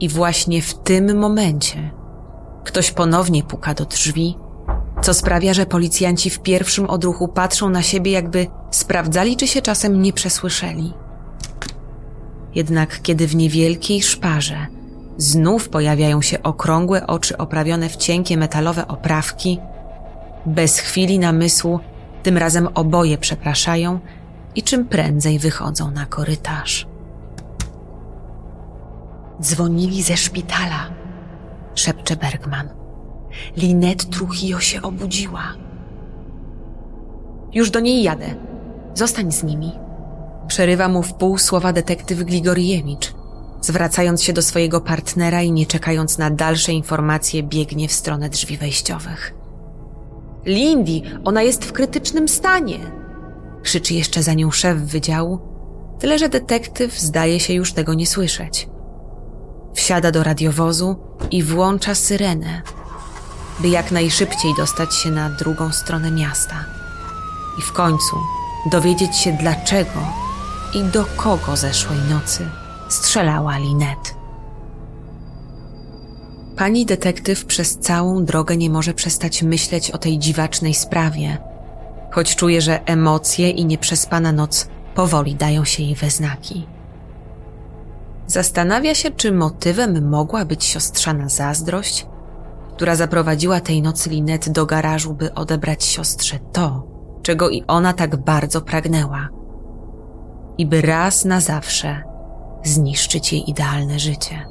[0.00, 1.99] I właśnie w tym momencie
[2.64, 4.36] ktoś ponownie puka do drzwi,
[5.02, 10.02] co sprawia, że policjanci w pierwszym odruchu patrzą na siebie, jakby sprawdzali, czy się czasem
[10.02, 10.92] nie przesłyszeli.
[12.54, 14.66] Jednak kiedy w niewielkiej szparze
[15.16, 19.58] znów pojawiają się okrągłe oczy oprawione w cienkie metalowe oprawki,
[20.46, 21.80] bez chwili namysłu,
[22.22, 23.98] tym razem oboje przepraszają
[24.54, 26.86] i czym prędzej wychodzą na korytarz.
[29.40, 30.99] Dzwonili ze szpitala,
[31.74, 32.68] szepcze Bergman.
[33.56, 35.42] Linet Trujillo się obudziła.
[37.52, 38.34] Już do niej jadę.
[38.94, 39.72] Zostań z nimi.
[40.48, 43.14] Przerywa mu w pół słowa detektyw Grigoriewicz,
[43.60, 48.56] zwracając się do swojego partnera i nie czekając na dalsze informacje biegnie w stronę drzwi
[48.56, 49.34] wejściowych.
[50.46, 52.78] Lindy, ona jest w krytycznym stanie!
[53.62, 55.38] Krzyczy jeszcze za nią szef wydziału,
[55.98, 58.69] tyle że detektyw zdaje się już tego nie słyszeć.
[59.74, 60.96] Wsiada do radiowozu
[61.30, 62.62] i włącza syrenę,
[63.60, 66.64] by jak najszybciej dostać się na drugą stronę miasta.
[67.58, 68.16] I w końcu
[68.70, 70.00] dowiedzieć się dlaczego
[70.74, 72.48] i do kogo zeszłej nocy
[72.88, 74.14] strzelała Linet.
[76.56, 81.38] Pani detektyw przez całą drogę nie może przestać myśleć o tej dziwacznej sprawie,
[82.10, 86.66] choć czuje, że emocje i nieprzespana noc powoli dają się jej we znaki.
[88.30, 92.06] Zastanawia się, czy motywem mogła być siostrzana zazdrość,
[92.74, 96.86] która zaprowadziła tej nocy Linet do garażu, by odebrać siostrze to,
[97.22, 99.28] czego i ona tak bardzo pragnęła,
[100.58, 102.02] i by raz na zawsze
[102.64, 104.46] zniszczyć jej idealne życie.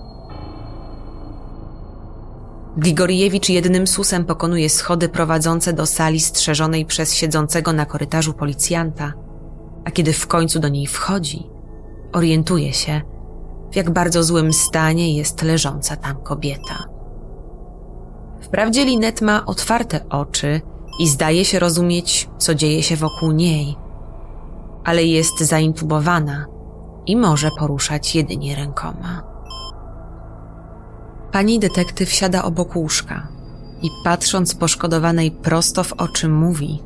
[2.78, 9.13] Grigoriewicz jednym susem pokonuje schody prowadzące do sali strzeżonej przez siedzącego na korytarzu policjanta,
[9.86, 11.50] a kiedy w końcu do niej wchodzi,
[12.13, 13.02] orientuje się,
[13.72, 16.84] w jak bardzo złym stanie jest leżąca tam kobieta.
[18.42, 20.62] Wprawdzie Linet ma otwarte oczy
[21.00, 23.76] i zdaje się rozumieć, co dzieje się wokół niej,
[24.84, 26.46] ale jest zaintubowana
[27.06, 29.24] i może poruszać jedynie rękoma.
[31.32, 33.28] Pani detektyw siada obok łóżka
[33.82, 36.84] i patrząc poszkodowanej prosto w oczy mówi,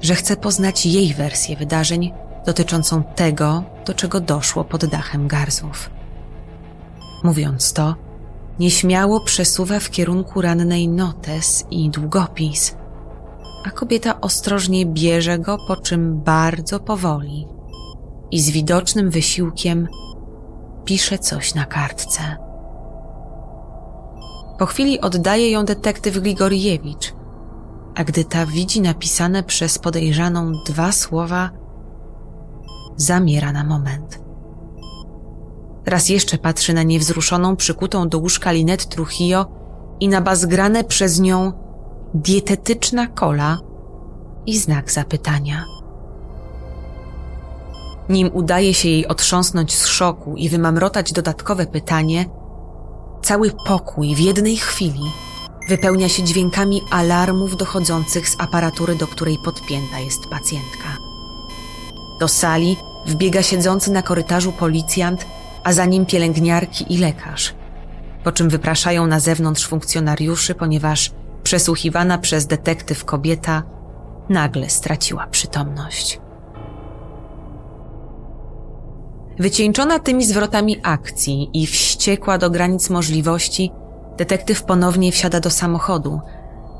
[0.00, 2.12] że chce poznać jej wersję wydarzeń
[2.46, 5.90] dotyczącą tego, do czego doszło pod dachem garzów.
[7.24, 7.94] Mówiąc to,
[8.58, 12.76] nieśmiało przesuwa w kierunku rannej notes i długopis,
[13.66, 17.48] a kobieta ostrożnie bierze go, po czym bardzo powoli
[18.30, 19.88] i z widocznym wysiłkiem
[20.84, 22.20] pisze coś na kartce.
[24.58, 27.14] Po chwili oddaje ją detektyw Grigoriewicz,
[27.94, 31.50] a gdy ta widzi napisane przez podejrzaną dwa słowa,
[32.96, 34.23] zamiera na moment.
[35.86, 39.46] Raz jeszcze patrzy na niewzruszoną, przykutą do łóżka Linet Trujillo
[40.00, 41.52] i na bazgrane przez nią
[42.14, 43.58] dietetyczna kola
[44.46, 45.64] i znak zapytania.
[48.08, 52.26] Nim udaje się jej otrząsnąć z szoku i wymamrotać dodatkowe pytanie,
[53.22, 55.04] cały pokój w jednej chwili
[55.68, 60.88] wypełnia się dźwiękami alarmów dochodzących z aparatury, do której podpięta jest pacjentka.
[62.20, 65.26] Do sali wbiega siedzący na korytarzu policjant
[65.64, 67.54] a za nim pielęgniarki i lekarz,
[68.24, 73.62] po czym wypraszają na zewnątrz funkcjonariuszy, ponieważ przesłuchiwana przez detektyw kobieta
[74.28, 76.20] nagle straciła przytomność.
[79.38, 83.72] Wycieńczona tymi zwrotami akcji i wściekła do granic możliwości,
[84.16, 86.20] detektyw ponownie wsiada do samochodu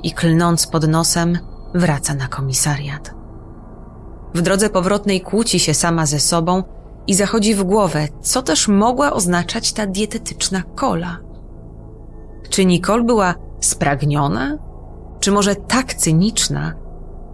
[0.02, 1.38] i klnąc pod nosem,
[1.74, 3.14] wraca na komisariat.
[4.34, 6.62] W drodze powrotnej kłóci się sama ze sobą
[7.06, 11.18] i zachodzi w głowę, co też mogła oznaczać ta dietetyczna kola.
[12.48, 14.58] Czy Nicole była spragniona?
[15.20, 16.74] Czy może tak cyniczna,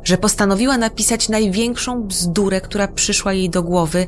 [0.04, 4.06] że postanowiła napisać największą bzdurę, która przyszła jej do głowy,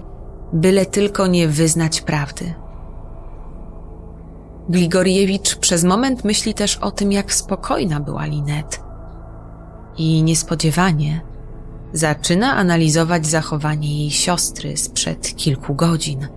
[0.53, 2.55] byle tylko nie wyznać prawdy?
[4.69, 8.81] Grigoriewicz przez moment myśli też o tym, jak spokojna była Linet.
[9.97, 11.32] I niespodziewanie
[11.93, 16.29] zaczyna analizować zachowanie jej siostry sprzed kilku godzin.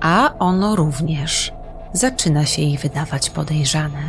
[0.00, 1.52] A ono również
[1.92, 4.02] zaczyna się jej wydawać podejrzane.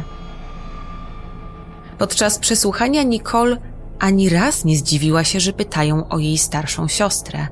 [1.98, 3.58] Podczas przesłuchania Nicole
[4.00, 7.48] ani raz nie zdziwiła się, że pytają o jej starszą siostrę,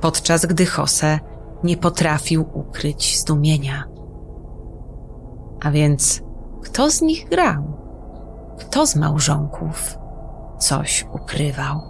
[0.00, 1.18] podczas gdy Jose
[1.64, 3.84] nie potrafił ukryć zdumienia.
[5.62, 6.22] A więc
[6.62, 7.80] kto z nich grał?
[8.58, 9.98] Kto z małżonków
[10.58, 11.89] coś ukrywał?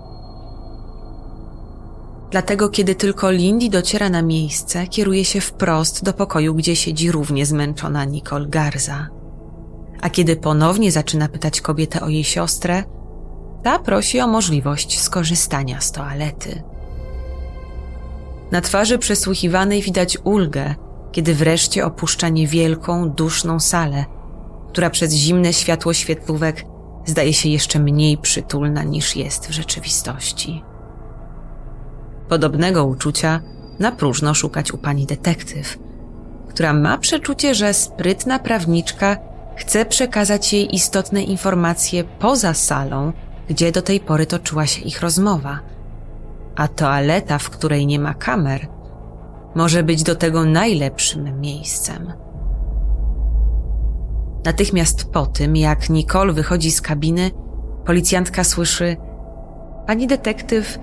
[2.31, 7.47] Dlatego, kiedy tylko Lindy dociera na miejsce, kieruje się wprost do pokoju, gdzie siedzi równie
[7.47, 9.09] zmęczona Nicole Garza.
[10.01, 12.85] A kiedy ponownie zaczyna pytać kobietę o jej siostrę,
[13.63, 16.63] ta prosi o możliwość skorzystania z toalety.
[18.51, 20.75] Na twarzy przesłuchiwanej widać ulgę,
[21.13, 24.05] kiedy wreszcie opuszcza niewielką, duszną salę,
[24.69, 26.65] która przez zimne światło świetlówek
[27.07, 30.63] zdaje się jeszcze mniej przytulna niż jest w rzeczywistości.
[32.31, 33.41] Podobnego uczucia
[33.79, 35.79] na próżno szukać u pani detektyw,
[36.49, 39.17] która ma przeczucie, że sprytna prawniczka
[39.57, 43.13] chce przekazać jej istotne informacje poza salą,
[43.49, 45.59] gdzie do tej pory toczyła się ich rozmowa.
[46.57, 48.69] A toaleta, w której nie ma kamer,
[49.55, 52.13] może być do tego najlepszym miejscem.
[54.45, 57.31] Natychmiast po tym, jak Nicole wychodzi z kabiny,
[57.87, 58.97] policjantka słyszy:
[59.87, 60.79] Pani detektyw,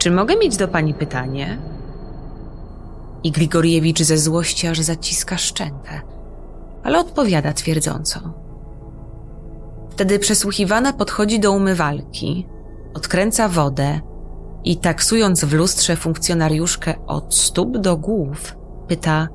[0.00, 1.58] czy mogę mieć do pani pytanie?
[3.22, 6.00] I Grigoriewicz ze złości aż zaciska szczękę,
[6.82, 8.20] ale odpowiada twierdząco.
[9.90, 12.46] Wtedy przesłuchiwana podchodzi do umywalki,
[12.94, 14.00] odkręca wodę
[14.64, 18.56] i taksując w lustrze funkcjonariuszkę od stóp do głów,
[18.88, 19.28] pyta: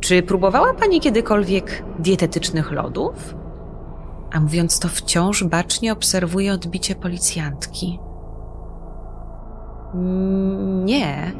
[0.00, 3.34] Czy próbowała pani kiedykolwiek dietetycznych lodów?
[4.32, 7.98] A mówiąc to, wciąż bacznie obserwuje odbicie policjantki.
[10.84, 11.32] Nie.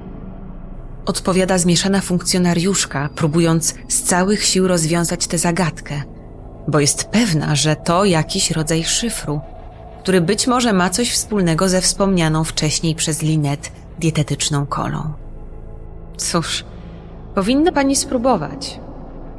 [1.06, 6.02] Odpowiada zmieszana funkcjonariuszka, próbując z całych sił rozwiązać tę zagadkę,
[6.68, 9.40] bo jest pewna, że to jakiś rodzaj szyfru,
[10.02, 15.12] który być może ma coś wspólnego ze wspomnianą wcześniej przez Linet dietetyczną kolą.
[16.16, 16.64] Cóż,
[17.34, 18.80] powinna pani spróbować.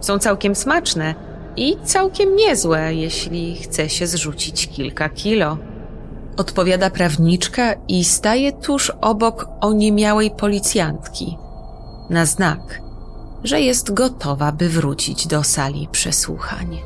[0.01, 1.15] Są całkiem smaczne
[1.57, 5.57] i całkiem niezłe, jeśli chce się zrzucić kilka kilo.
[6.37, 11.37] Odpowiada prawniczka i staje tuż obok oniemiałej policjantki,
[12.09, 12.81] na znak,
[13.43, 16.79] że jest gotowa, by wrócić do sali przesłuchań.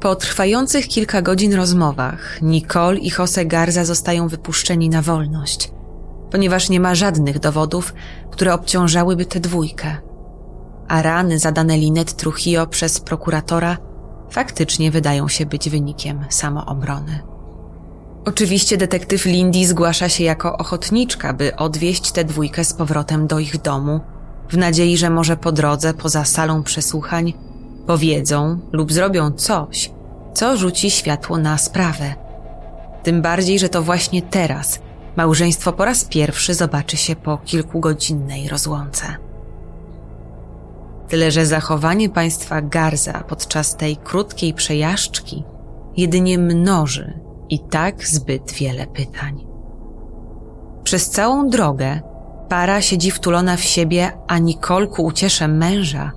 [0.00, 5.72] Po trwających kilka godzin rozmowach, Nicole i Jose Garza zostają wypuszczeni na wolność,
[6.30, 7.94] ponieważ nie ma żadnych dowodów,
[8.30, 9.96] które obciążałyby tę dwójkę.
[10.88, 13.87] A rany zadane Linet Trujillo przez prokuratora
[14.30, 17.20] faktycznie wydają się być wynikiem samoobrony.
[18.24, 23.62] Oczywiście detektyw Lindy zgłasza się jako ochotniczka, by odwieźć tę dwójkę z powrotem do ich
[23.62, 24.00] domu,
[24.50, 27.32] w nadziei, że może po drodze, poza salą przesłuchań,
[27.86, 29.90] powiedzą lub zrobią coś,
[30.34, 32.14] co rzuci światło na sprawę.
[33.02, 34.80] Tym bardziej, że to właśnie teraz
[35.16, 39.27] małżeństwo po raz pierwszy zobaczy się po kilkugodzinnej rozłące.
[41.08, 45.44] Tyle, że zachowanie państwa Garza podczas tej krótkiej przejażdżki
[45.96, 49.46] jedynie mnoży i tak zbyt wiele pytań.
[50.84, 52.00] Przez całą drogę
[52.48, 56.12] para siedzi wtulona w siebie, a Nikolku uciesze męża,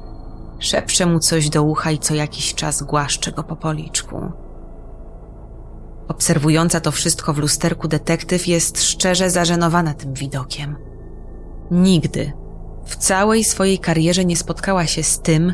[0.60, 4.32] szepcze mu coś do ucha i co jakiś czas głaszcze go po policzku.
[6.08, 10.76] Obserwująca to wszystko w lusterku detektyw jest szczerze zażenowana tym widokiem.
[11.72, 12.41] Nigdy
[12.92, 15.54] w całej swojej karierze nie spotkała się z tym,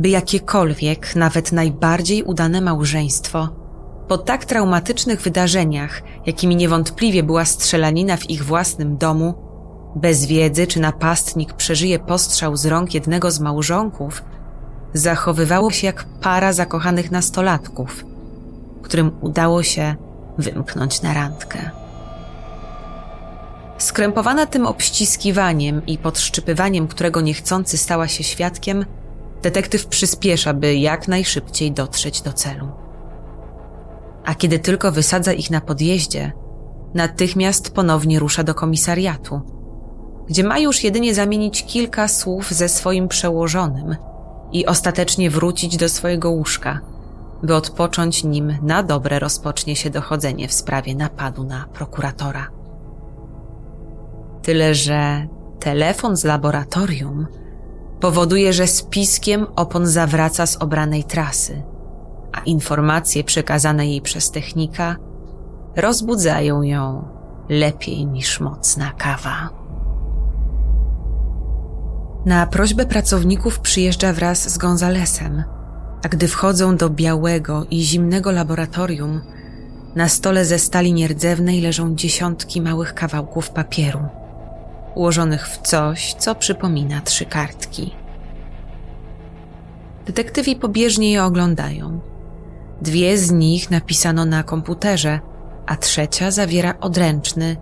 [0.00, 3.48] by jakiekolwiek, nawet najbardziej udane małżeństwo,
[4.08, 9.34] po tak traumatycznych wydarzeniach, jakimi niewątpliwie była strzelanina w ich własnym domu,
[9.96, 14.22] bez wiedzy, czy napastnik przeżyje postrzał z rąk jednego z małżonków,
[14.94, 18.04] zachowywało się jak para zakochanych nastolatków,
[18.82, 19.94] którym udało się
[20.38, 21.85] wymknąć na randkę.
[23.78, 28.84] Skrępowana tym obściskiwaniem i podszczypywaniem, którego niechcący stała się świadkiem,
[29.42, 32.68] detektyw przyspiesza, by jak najszybciej dotrzeć do celu.
[34.24, 36.32] A kiedy tylko wysadza ich na podjeździe,
[36.94, 39.40] natychmiast ponownie rusza do komisariatu,
[40.28, 43.96] gdzie ma już jedynie zamienić kilka słów ze swoim przełożonym
[44.52, 46.80] i ostatecznie wrócić do swojego łóżka,
[47.42, 52.55] by odpocząć nim na dobre rozpocznie się dochodzenie w sprawie napadu na prokuratora.
[54.46, 55.26] Tyle, że
[55.60, 57.26] telefon z laboratorium
[58.00, 61.62] powoduje, że spiskiem opon zawraca z obranej trasy,
[62.32, 64.96] a informacje przekazane jej przez technika
[65.76, 67.08] rozbudzają ją
[67.48, 69.48] lepiej niż mocna kawa.
[72.26, 75.44] Na prośbę pracowników przyjeżdża wraz z Gonzalesem,
[76.04, 79.20] a gdy wchodzą do białego i zimnego laboratorium,
[79.96, 84.00] na stole ze stali nierdzewnej leżą dziesiątki małych kawałków papieru,
[84.96, 87.94] ułożonych w coś, co przypomina trzy kartki.
[90.06, 92.00] Detektywi pobieżnie je oglądają.
[92.82, 95.20] Dwie z nich napisano na komputerze,
[95.66, 97.56] a trzecia zawiera odręczny,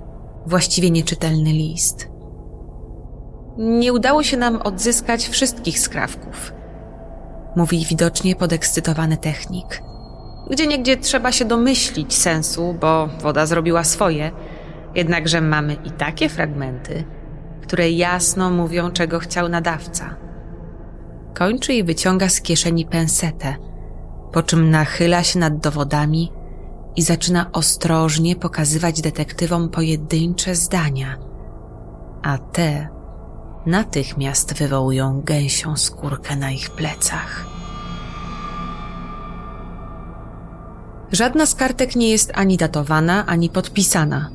[0.46, 2.08] właściwie nieczytelny list.
[3.58, 6.52] Nie udało się nam odzyskać wszystkich skrawków,
[7.56, 9.82] mówi widocznie podekscytowany technik.
[10.50, 14.30] Gdzie niegdzie trzeba się domyślić sensu, bo woda zrobiła swoje,
[14.94, 17.04] jednakże mamy i takie fragmenty,
[17.64, 20.16] które jasno mówią, czego chciał nadawca.
[21.34, 23.54] Kończy i wyciąga z kieszeni pensetę,
[24.32, 26.32] po czym nachyla się nad dowodami
[26.96, 31.18] i zaczyna ostrożnie pokazywać detektywom pojedyncze zdania,
[32.22, 32.88] a te
[33.66, 37.46] natychmiast wywołują gęsią skórkę na ich plecach.
[41.12, 44.30] Żadna z kartek nie jest ani datowana, ani podpisana,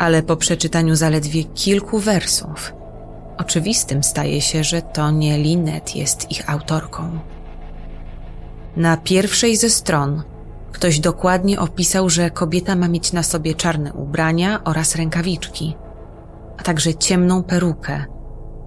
[0.00, 2.72] ale po przeczytaniu zaledwie kilku wersów,
[3.38, 7.18] oczywistym staje się, że to nie Linet jest ich autorką.
[8.76, 10.22] Na pierwszej ze stron
[10.72, 15.76] ktoś dokładnie opisał, że kobieta ma mieć na sobie czarne ubrania oraz rękawiczki,
[16.58, 18.04] a także ciemną perukę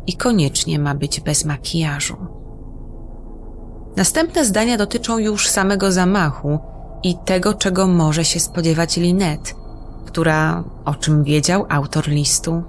[0.08, 2.18] i koniecznie ma być bez makijażu.
[3.96, 6.60] Następne zdania dotyczą już samego zamachu
[7.04, 9.63] i tego, czego może się spodziewać Linet,
[10.06, 12.64] która, o czym wiedział autor listu,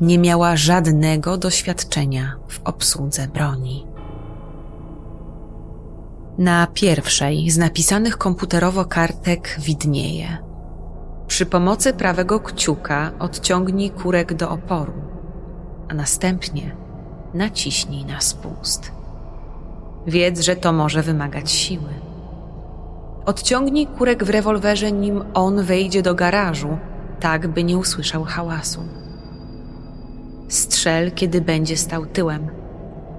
[0.00, 3.86] nie miała żadnego doświadczenia w obsłudze broni.
[6.38, 10.38] Na pierwszej z napisanych komputerowo kartek widnieje.
[11.26, 14.92] Przy pomocy prawego kciuka odciągnij kurek do oporu,
[15.88, 16.76] a następnie
[17.34, 18.92] naciśnij na spust.
[20.06, 22.11] Wiedz, że to może wymagać siły.
[23.26, 26.78] Odciągnij kurek w rewolwerze, nim on wejdzie do garażu,
[27.20, 28.80] tak by nie usłyszał hałasu.
[30.48, 32.48] Strzel, kiedy będzie stał tyłem.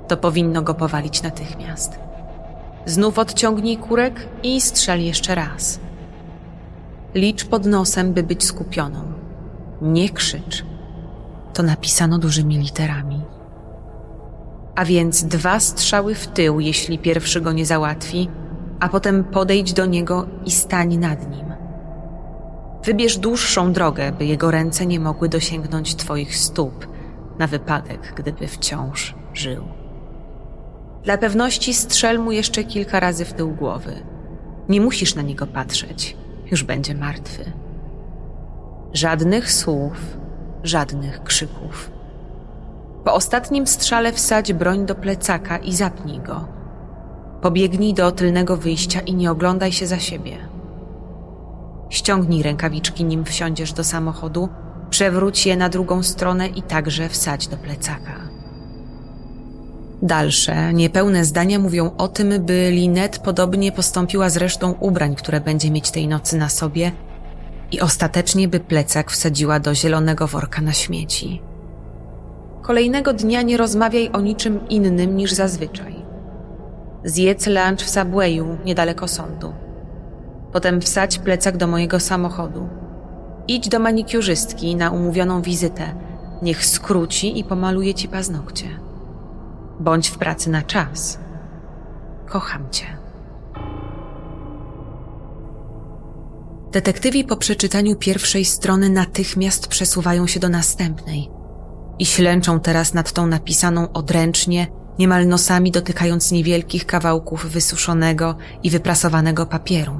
[0.07, 1.99] To powinno go powalić natychmiast.
[2.85, 5.79] Znów odciągnij kurek i strzel jeszcze raz.
[7.15, 9.13] Licz pod nosem, by być skupioną.
[9.81, 10.65] Nie krzycz.
[11.53, 13.21] To napisano dużymi literami.
[14.75, 18.29] A więc dwa strzały w tył, jeśli pierwszy go nie załatwi,
[18.83, 21.53] a potem podejdź do niego i stań nad nim.
[22.83, 26.87] Wybierz dłuższą drogę, by jego ręce nie mogły dosięgnąć twoich stóp,
[27.39, 29.63] na wypadek, gdyby wciąż żył.
[31.03, 34.03] Dla pewności strzel mu jeszcze kilka razy w tył głowy.
[34.69, 36.17] Nie musisz na niego patrzeć,
[36.51, 37.51] już będzie martwy.
[38.93, 40.17] Żadnych słów,
[40.63, 41.91] żadnych krzyków.
[43.03, 46.62] Po ostatnim strzale wsadź broń do plecaka i zapnij go.
[47.43, 50.37] Pobiegnij do tylnego wyjścia i nie oglądaj się za siebie.
[51.89, 54.49] Ściągnij rękawiczki, nim wsiądziesz do samochodu,
[54.89, 58.15] przewróć je na drugą stronę i także wsadź do plecaka.
[60.01, 65.71] Dalsze, niepełne zdania mówią o tym, by Linet podobnie postąpiła z resztą ubrań, które będzie
[65.71, 66.91] mieć tej nocy na sobie
[67.71, 71.41] i ostatecznie by plecak wsadziła do zielonego worka na śmieci.
[72.61, 76.02] Kolejnego dnia nie rozmawiaj o niczym innym niż zazwyczaj.
[77.05, 79.53] Zjedz lunch w Subwayu, niedaleko sądu.
[80.51, 82.67] Potem wsadź plecak do mojego samochodu.
[83.47, 85.95] Idź do manikiurzystki na umówioną wizytę.
[86.41, 88.65] Niech skróci i pomaluje ci paznokcie.
[89.79, 91.19] Bądź w pracy na czas.
[92.25, 92.85] Kocham cię.
[96.71, 101.29] Detektywi po przeczytaniu pierwszej strony natychmiast przesuwają się do następnej
[101.99, 104.67] i ślęczą teraz nad tą napisaną odręcznie,
[104.99, 109.99] niemal nosami dotykając niewielkich kawałków wysuszonego i wyprasowanego papieru,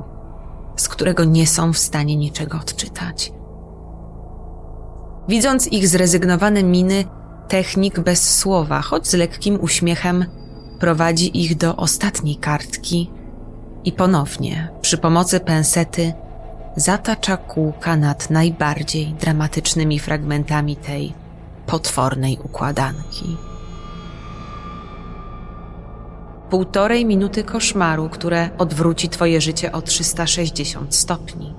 [0.76, 3.34] z którego nie są w stanie niczego odczytać.
[5.28, 7.06] Widząc ich zrezygnowane miny,
[7.48, 10.26] technik bez słowa, choć z lekkim uśmiechem,
[10.80, 13.12] prowadzi ich do ostatniej kartki
[13.84, 16.14] i ponownie, przy pomocy pensety,
[16.76, 21.14] zatacza kółka nad najbardziej dramatycznymi fragmentami tej
[21.66, 23.38] potwornej układanki.
[26.54, 31.54] Półtorej minuty koszmaru, które odwróci Twoje życie o 360 stopni.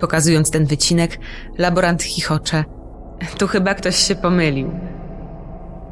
[0.00, 1.18] Pokazując ten wycinek,
[1.58, 2.64] laborant chichocze.
[3.38, 4.70] Tu chyba ktoś się pomylił.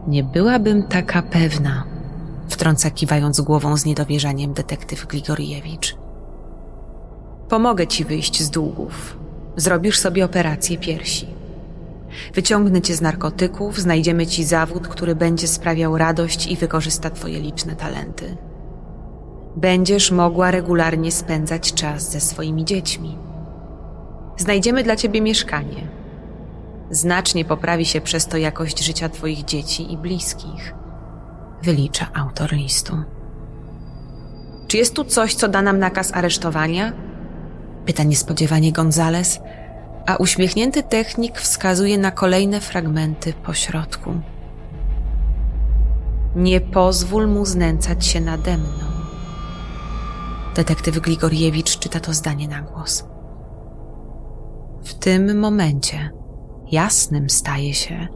[0.07, 1.85] Nie byłabym taka pewna,
[2.49, 5.97] wtrąca kiwając głową z niedowierzaniem detektyw Grigoriewicz.
[7.49, 9.19] Pomogę ci wyjść z długów.
[9.57, 11.40] Zrobisz sobie operację piersi.
[12.35, 17.77] Wyciągnę cię z narkotyków, znajdziemy ci zawód, który będzie sprawiał radość i wykorzysta twoje liczne
[17.77, 18.37] talenty.
[19.57, 23.19] Będziesz mogła regularnie spędzać czas ze swoimi dziećmi.
[24.37, 25.89] Znajdziemy dla ciebie mieszkanie.
[26.91, 30.75] Znacznie poprawi się przez to jakość życia twoich dzieci i bliskich.
[31.63, 32.97] Wylicza autor listu.
[34.67, 36.93] Czy jest tu coś, co da nam nakaz aresztowania?
[37.87, 39.41] Pyta niespodziewanie Gonzales,
[40.07, 44.21] a uśmiechnięty technik wskazuje na kolejne fragmenty po środku.
[46.37, 48.91] Nie pozwól mu znęcać się nade mną.
[50.55, 53.05] Detektyw Grigoriewicz czyta to zdanie na głos.
[54.85, 56.11] W tym momencie
[56.73, 58.09] jasnym staje się,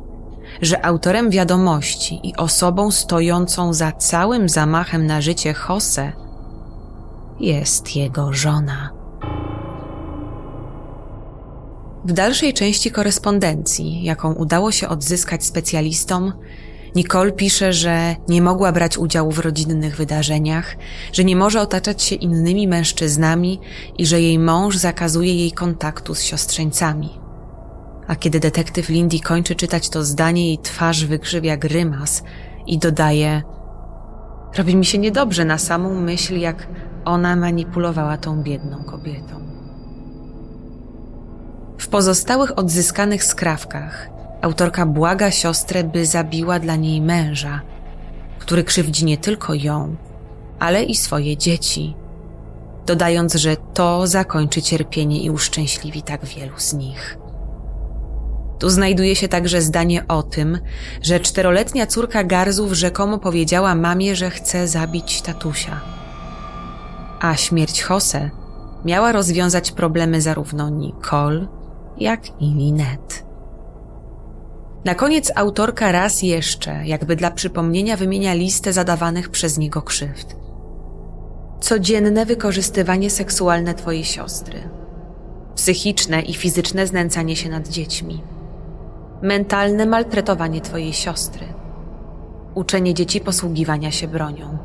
[0.62, 6.12] że autorem wiadomości i osobą stojącą za całym zamachem na życie Jose
[7.41, 8.93] jest jego żona.
[12.05, 16.32] W dalszej części korespondencji, jaką udało się odzyskać specjalistom,
[16.94, 20.76] Nicole pisze, że nie mogła brać udziału w rodzinnych wydarzeniach,
[21.12, 23.61] że nie może otaczać się innymi mężczyznami
[23.98, 27.11] i że jej mąż zakazuje jej kontaktu z siostrzeńcami.
[28.07, 32.22] A kiedy detektyw Lindy kończy czytać to zdanie, jej twarz wykrzywia grymas
[32.66, 33.42] i dodaje:
[34.59, 36.68] Robi mi się niedobrze na samą myśl, jak
[37.05, 39.43] ona manipulowała tą biedną kobietą.
[41.78, 44.08] W pozostałych odzyskanych skrawkach
[44.42, 47.60] autorka błaga siostrę, by zabiła dla niej męża,
[48.38, 49.96] który krzywdzi nie tylko ją,
[50.58, 51.96] ale i swoje dzieci,
[52.86, 57.18] dodając, że to zakończy cierpienie i uszczęśliwi tak wielu z nich.
[58.58, 60.58] Tu znajduje się także zdanie o tym,
[61.02, 65.80] że czteroletnia córka Garzów rzekomo powiedziała mamie, że chce zabić tatusia.
[67.20, 68.30] A śmierć Jose
[68.84, 71.46] miała rozwiązać problemy zarówno Nicole,
[71.99, 73.14] jak i Linette.
[74.84, 80.36] Na koniec autorka raz jeszcze, jakby dla przypomnienia, wymienia listę zadawanych przez niego krzywd.
[81.61, 84.59] Codzienne wykorzystywanie seksualne twojej siostry.
[85.55, 88.22] Psychiczne i fizyczne znęcanie się nad dziećmi.
[89.22, 91.47] Mentalne maltretowanie twojej siostry.
[92.55, 94.59] Uczenie dzieci posługiwania się bronią.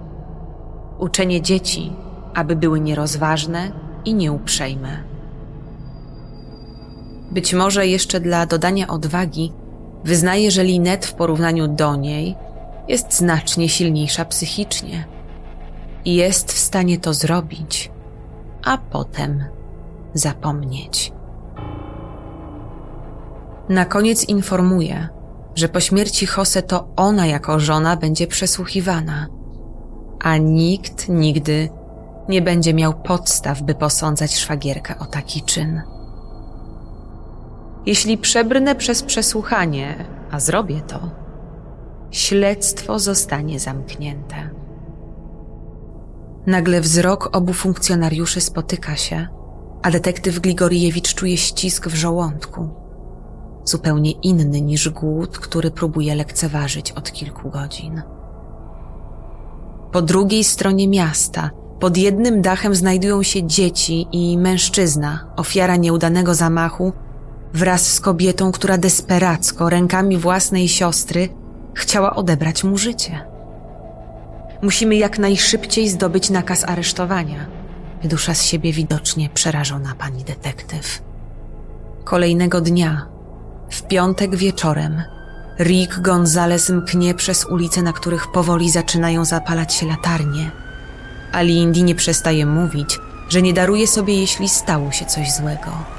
[0.97, 1.93] Uczenie dzieci,
[2.33, 3.71] aby były nierozważne
[4.05, 5.08] i nieuprzejme.
[7.31, 9.53] Być może jeszcze dla dodania odwagi
[10.03, 12.35] wyznaje, że Linet w porównaniu do niej
[12.87, 15.05] jest znacznie silniejsza psychicznie
[16.05, 17.91] i jest w stanie to zrobić,
[18.65, 19.43] a potem
[20.13, 21.13] zapomnieć.
[23.69, 25.09] Na koniec informuje,
[25.55, 29.27] że po śmierci Jose to ona jako żona będzie przesłuchiwana,
[30.19, 31.69] a nikt nigdy
[32.29, 35.81] nie będzie miał podstaw, by posądzać szwagierkę o taki czyn.
[37.89, 40.99] Jeśli przebrnę przez przesłuchanie, a zrobię to,
[42.11, 44.49] śledztwo zostanie zamknięte.
[46.47, 49.27] Nagle wzrok obu funkcjonariuszy spotyka się,
[49.81, 52.69] a detektyw Gligoriewicz czuje ścisk w żołądku,
[53.65, 58.01] zupełnie inny niż głód, który próbuje lekceważyć od kilku godzin.
[59.91, 66.93] Po drugiej stronie miasta, pod jednym dachem znajdują się dzieci i mężczyzna, ofiara nieudanego zamachu,
[67.53, 71.29] wraz z kobietą, która desperacko rękami własnej siostry
[71.73, 73.25] chciała odebrać mu życie.
[74.61, 77.45] Musimy jak najszybciej zdobyć nakaz aresztowania,
[78.01, 81.01] wydusza z siebie widocznie przerażona pani detektyw.
[82.03, 83.07] Kolejnego dnia,
[83.69, 85.03] w piątek wieczorem,
[85.59, 90.51] Rick Gonzales mknie przez ulice, na których powoli zaczynają zapalać się latarnie.
[91.31, 95.98] A Lindy nie przestaje mówić, że nie daruje sobie, jeśli stało się coś złego.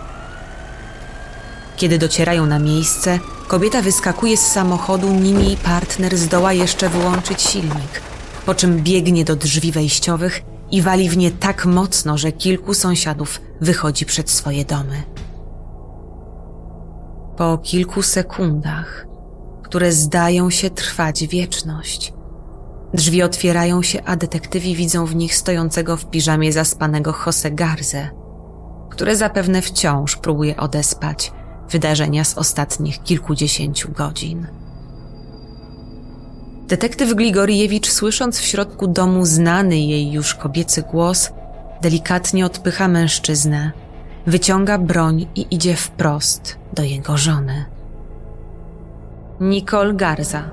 [1.81, 3.19] Kiedy docierają na miejsce,
[3.49, 8.03] kobieta wyskakuje z samochodu, nim jej partner zdoła jeszcze wyłączyć silnik,
[8.47, 13.41] po czym biegnie do drzwi wejściowych i wali w nie tak mocno, że kilku sąsiadów
[13.61, 15.03] wychodzi przed swoje domy.
[17.37, 19.07] Po kilku sekundach,
[19.63, 22.13] które zdają się trwać wieczność,
[22.95, 28.11] drzwi otwierają się, a detektywi widzą w nich stojącego w piżamie zaspanego Jose Garzę,
[28.91, 31.33] które zapewne wciąż próbuje odespać
[31.71, 34.47] wydarzenia z ostatnich kilkudziesięciu godzin.
[36.69, 41.31] Detektyw Gligoriewicz, słysząc w środku domu znany jej już kobiecy głos,
[41.83, 43.73] delikatnie odpycha mężczyznę,
[44.27, 47.65] wyciąga broń i idzie wprost do jego żony.
[49.41, 50.51] Nicole Garza.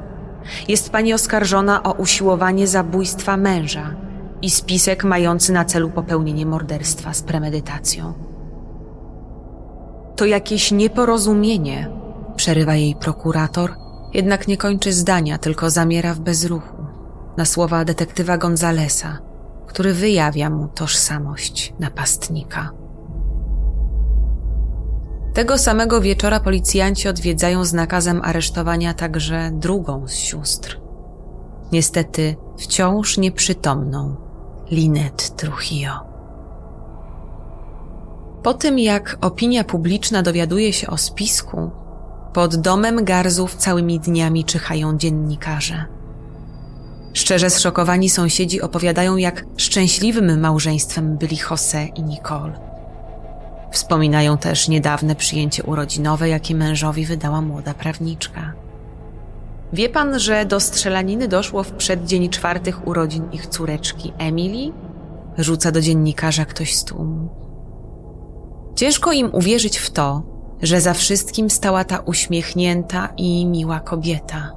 [0.68, 3.96] Jest pani oskarżona o usiłowanie zabójstwa męża
[4.42, 8.27] i spisek mający na celu popełnienie morderstwa z premedytacją.
[10.18, 11.90] To jakieś nieporozumienie,
[12.36, 13.76] przerywa jej prokurator,
[14.14, 16.76] jednak nie kończy zdania, tylko zamiera w bezruchu
[17.38, 19.18] na słowa detektywa Gonzalesa,
[19.68, 22.72] który wyjawia mu tożsamość napastnika.
[25.34, 30.82] Tego samego wieczora policjanci odwiedzają z nakazem aresztowania także drugą z sióstr.
[31.72, 34.16] Niestety wciąż nieprzytomną
[34.72, 36.17] Linet Trujillo.
[38.48, 41.72] Po tym jak opinia publiczna dowiaduje się o spisku,
[42.34, 45.86] pod domem Garzów całymi dniami czyhają dziennikarze.
[47.14, 52.60] Szczerze zszokowani sąsiedzi opowiadają, jak szczęśliwym małżeństwem byli Jose i Nicole.
[53.72, 58.54] Wspominają też niedawne przyjęcie urodzinowe, jakie mężowi wydała młoda prawniczka.
[59.74, 64.74] Wie pan, że do strzelaniny doszło w przeddzień czwartych urodzin ich córeczki Emily?
[65.38, 67.47] Rzuca do dziennikarza ktoś z tłumu.
[68.78, 70.24] Ciężko im uwierzyć w to,
[70.62, 74.52] że za wszystkim stała ta uśmiechnięta i miła kobieta.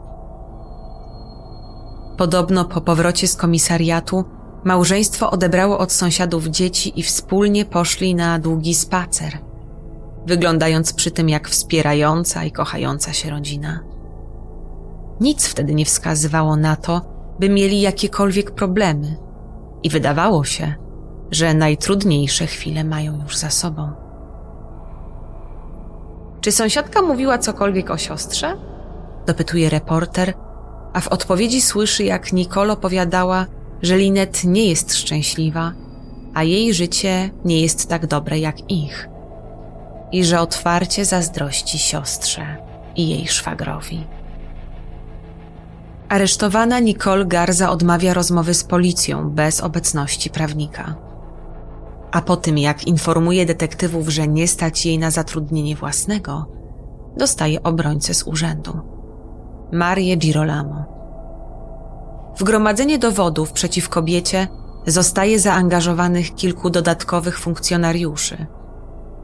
[2.16, 4.24] Podobno po powrocie z komisariatu
[4.64, 9.38] Małżeństwo odebrało od sąsiadów dzieci i wspólnie poszli na długi spacer,
[10.26, 13.80] wyglądając przy tym jak wspierająca i kochająca się rodzina.
[15.20, 17.00] Nic wtedy nie wskazywało na to,
[17.38, 19.16] by mieli jakiekolwiek problemy,
[19.82, 20.74] i wydawało się,
[21.30, 24.09] że najtrudniejsze chwile mają już za sobą.
[26.40, 28.56] Czy sąsiadka mówiła cokolwiek o siostrze?
[29.26, 30.34] Dopytuje reporter,
[30.92, 33.46] a w odpowiedzi słyszy, jak Nicole opowiadała,
[33.82, 35.72] że Linet nie jest szczęśliwa,
[36.34, 39.08] a jej życie nie jest tak dobre jak ich,
[40.12, 42.56] i że otwarcie zazdrości siostrze
[42.96, 44.06] i jej szwagrowi.
[46.08, 51.09] Aresztowana Nicole Garza odmawia rozmowy z policją bez obecności prawnika.
[52.12, 56.46] A po tym, jak informuje detektywów, że nie stać jej na zatrudnienie własnego,
[57.16, 58.80] dostaje obrońcę z urzędu.
[59.72, 61.00] Marię Girolamo
[62.40, 64.48] w gromadzenie dowodów przeciw kobiecie
[64.86, 68.46] zostaje zaangażowanych kilku dodatkowych funkcjonariuszy.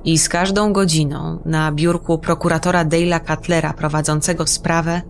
[0.05, 5.03] I z każdą godziną na biurku prokuratora Dale'a Cutlera prowadzącego sprawę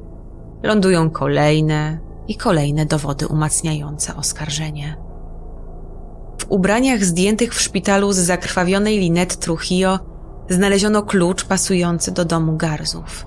[0.63, 1.99] lądują kolejne
[2.29, 4.97] i kolejne dowody umacniające oskarżenie.
[6.47, 9.99] W ubraniach zdjętych w szpitalu z zakrwawionej Linet Trujillo
[10.49, 13.27] znaleziono klucz pasujący do domu Garzów,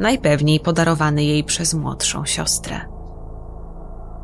[0.00, 2.80] najpewniej podarowany jej przez młodszą siostrę.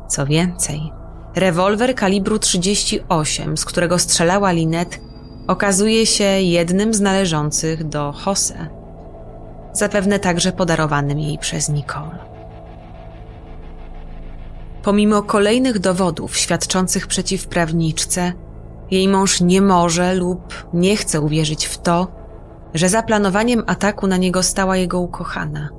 [0.07, 0.91] Co więcej,
[1.35, 5.01] rewolwer kalibru 38, z którego strzelała Linet,
[5.47, 8.67] okazuje się jednym z należących do Jose,
[9.73, 12.32] zapewne także podarowanym jej przez Nicole.
[14.83, 18.33] Pomimo kolejnych dowodów świadczących przeciw prawniczce,
[18.91, 22.07] jej mąż nie może lub nie chce uwierzyć w to,
[22.73, 25.69] że za planowaniem ataku na niego stała jego ukochana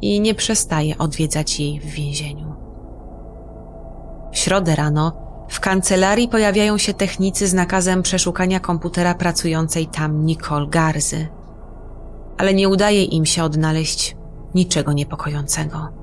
[0.00, 2.54] i nie przestaje odwiedzać jej w więzieniu.
[4.32, 5.12] W środę rano
[5.48, 11.28] w kancelarii pojawiają się technicy z nakazem przeszukania komputera pracującej tam Nicole Garzy.
[12.38, 14.16] Ale nie udaje im się odnaleźć
[14.54, 15.97] niczego niepokojącego.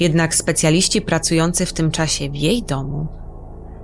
[0.00, 3.06] Jednak specjaliści pracujący w tym czasie w jej domu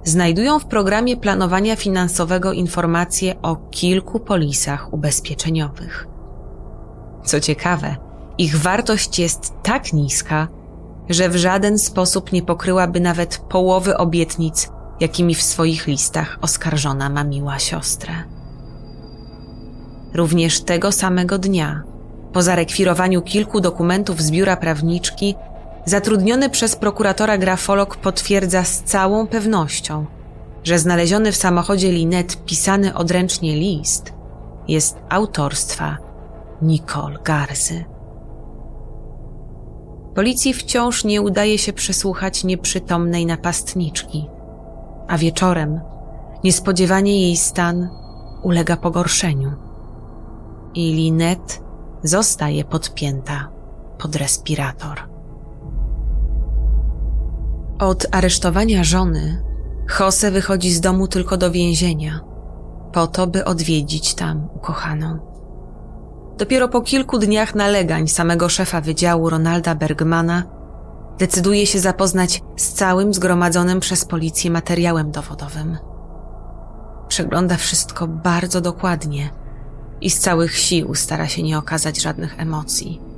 [0.04, 6.06] znajdują w programie planowania finansowego informacje o kilku polisach ubezpieczeniowych.
[7.24, 7.96] Co ciekawe,
[8.38, 10.48] ich wartość jest tak niska,
[11.08, 17.58] że w żaden sposób nie pokryłaby nawet połowy obietnic, jakimi w swoich listach oskarżona mamiła
[17.58, 18.12] siostrę.
[20.14, 21.82] Również tego samego dnia,
[22.32, 25.34] po zarekwirowaniu kilku dokumentów z biura prawniczki,
[25.84, 30.06] zatrudniony przez prokuratora grafolog potwierdza z całą pewnością,
[30.64, 34.12] że znaleziony w samochodzie Linet pisany odręcznie list
[34.68, 35.98] jest autorstwa
[36.62, 37.84] Nicole Garzy.
[40.14, 44.28] Policji wciąż nie udaje się przesłuchać nieprzytomnej napastniczki,
[45.08, 45.80] a wieczorem
[46.44, 47.88] niespodziewanie jej stan
[48.42, 49.52] ulega pogorszeniu.
[50.74, 51.54] i Lynette
[52.02, 53.48] zostaje podpięta
[53.98, 55.19] pod respirator.
[57.80, 59.42] Od aresztowania żony
[60.00, 62.20] Jose wychodzi z domu tylko do więzienia,
[62.92, 65.18] po to, by odwiedzić tam ukochaną.
[66.38, 70.42] Dopiero po kilku dniach nalegań samego szefa wydziału Ronalda Bergmana
[71.18, 75.78] decyduje się zapoznać z całym zgromadzonym przez policję materiałem dowodowym.
[77.08, 79.30] Przegląda wszystko bardzo dokładnie
[80.00, 83.09] i z całych sił stara się nie okazać żadnych emocji.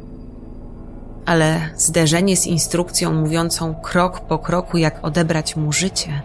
[1.26, 6.22] Ale zderzenie z instrukcją mówiącą krok po kroku, jak odebrać mu życie,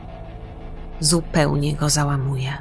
[0.99, 2.53] zupełnie go załamuje.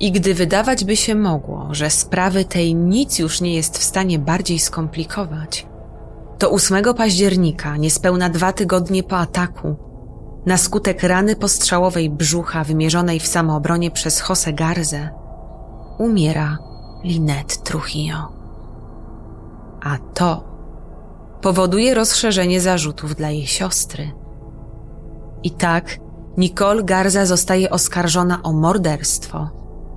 [0.00, 4.18] I gdy wydawać by się mogło, że sprawy tej nic już nie jest w stanie
[4.18, 5.66] bardziej skomplikować,
[6.38, 9.76] to 8 października, niespełna dwa tygodnie po ataku,
[10.46, 15.10] na skutek rany postrzałowej brzucha wymierzonej w samoobronie przez Jose Garzę,
[15.98, 16.58] umiera
[17.04, 18.32] Lynette Trujillo.
[19.82, 20.49] A to
[21.42, 24.10] powoduje rozszerzenie zarzutów dla jej siostry.
[25.42, 25.98] I tak
[26.36, 29.50] Nicole Garza zostaje oskarżona o morderstwo,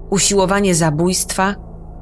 [0.09, 1.55] usiłowanie zabójstwa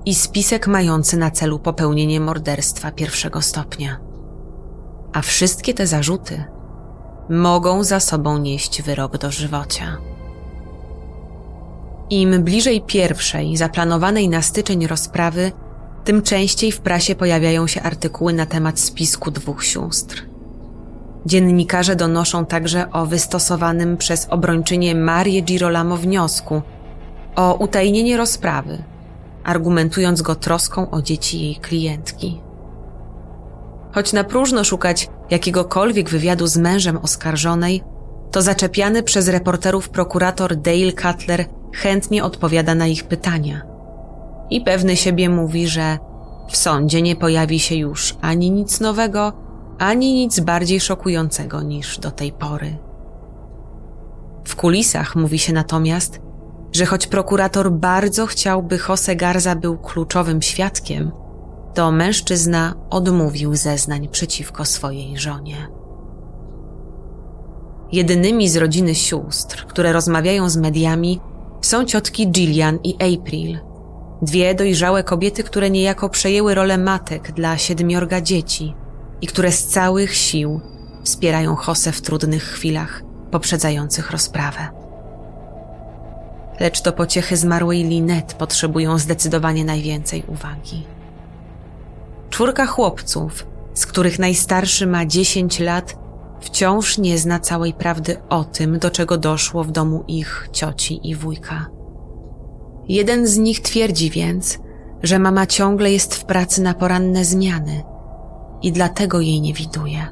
[0.05, 3.99] i spisek mający na celu popełnienie morderstwa pierwszego stopnia.
[5.13, 6.43] A wszystkie te zarzuty
[7.29, 9.97] mogą za sobą nieść wyrok dożywocia.
[12.09, 15.51] Im bliżej pierwszej, zaplanowanej na styczeń rozprawy,
[16.03, 20.25] tym częściej w prasie pojawiają się artykuły na temat spisku dwóch sióstr.
[21.25, 26.61] Dziennikarze donoszą także o wystosowanym przez obrończynię Marię Girolamo wniosku
[27.35, 28.83] o utajnienie rozprawy,
[29.43, 32.41] argumentując go troską o dzieci jej klientki.
[33.91, 37.83] Choć na próżno szukać jakiegokolwiek wywiadu z mężem oskarżonej,
[38.31, 43.70] to zaczepiany przez reporterów prokurator Dale Cutler chętnie odpowiada na ich pytania.
[44.51, 45.97] I pewny siebie mówi, że
[46.49, 49.33] w sądzie nie pojawi się już ani nic nowego,
[49.79, 52.77] ani nic bardziej szokującego niż do tej pory.
[54.43, 56.21] W kulisach mówi się natomiast,
[56.71, 61.11] że choć prokurator bardzo chciałby Jose Garza był kluczowym świadkiem,
[61.73, 65.67] to mężczyzna odmówił zeznań przeciwko swojej żonie.
[67.91, 71.19] Jedynymi z rodziny sióstr, które rozmawiają z mediami,
[71.61, 73.59] są ciotki Gillian i April,
[74.21, 78.75] dwie dojrzałe kobiety, które niejako przejęły rolę matek dla siedmiorga dzieci
[79.21, 80.61] i które z całych sił
[81.03, 84.67] wspierają Jose w trudnych chwilach poprzedzających rozprawę.
[86.59, 90.85] Lecz to pociechy zmarłej Linet potrzebują zdecydowanie najwięcej uwagi.
[92.29, 95.95] Czwórka chłopców, z których najstarszy ma 10 lat,
[96.41, 101.15] wciąż nie zna całej prawdy o tym, do czego doszło w domu ich cioci i
[101.15, 101.80] wujka.
[102.89, 104.59] Jeden z nich twierdzi więc,
[105.03, 107.83] że mama ciągle jest w pracy na poranne zmiany
[108.61, 110.07] i dlatego jej nie widuje.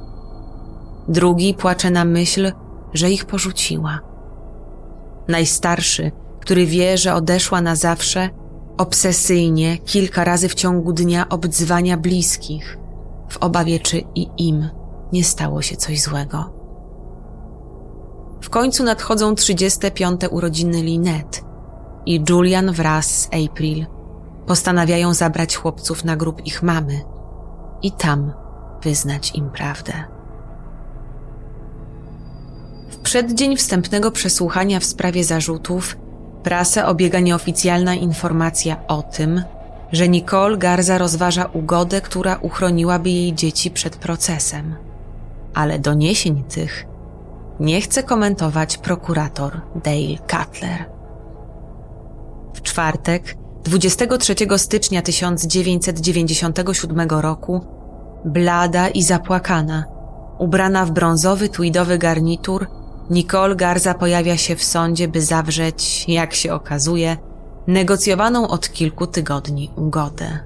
[1.08, 2.52] Drugi płacze na myśl,
[2.94, 4.00] że ich porzuciła.
[5.28, 8.30] Najstarszy, który wie, że odeszła na zawsze,
[8.78, 12.78] obsesyjnie kilka razy w ciągu dnia obdzwania bliskich,
[13.30, 14.70] w obawie, czy i im
[15.14, 16.54] nie stało się coś złego.
[18.42, 20.22] W końcu nadchodzą 35.
[20.32, 21.49] urodziny Linet
[22.06, 23.86] i Julian wraz z April
[24.48, 27.02] postanawiają zabrać chłopców na grób ich mamy
[27.82, 28.34] i tam
[28.84, 29.94] wyznać im prawdę.
[32.90, 35.98] W przeddzień wstępnego przesłuchania w sprawie zarzutów
[36.44, 39.44] Prasę obiega nieoficjalna informacja o tym,
[39.92, 44.76] że Nicole Garza rozważa ugodę, która uchroniłaby jej dzieci przed procesem.
[45.54, 46.86] Ale doniesień tych
[47.60, 50.99] nie chce komentować prokurator Dale Cutler.
[52.54, 57.66] W czwartek, 23 stycznia 1997 roku,
[58.26, 59.86] blada i zapłakana,
[60.40, 62.68] ubrana w brązowy tweedowy garnitur,
[63.10, 67.18] Nicole Garza pojawia się w sądzie, by zawrzeć, jak się okazuje,
[67.68, 70.40] negocjowaną od kilku tygodni ugodę.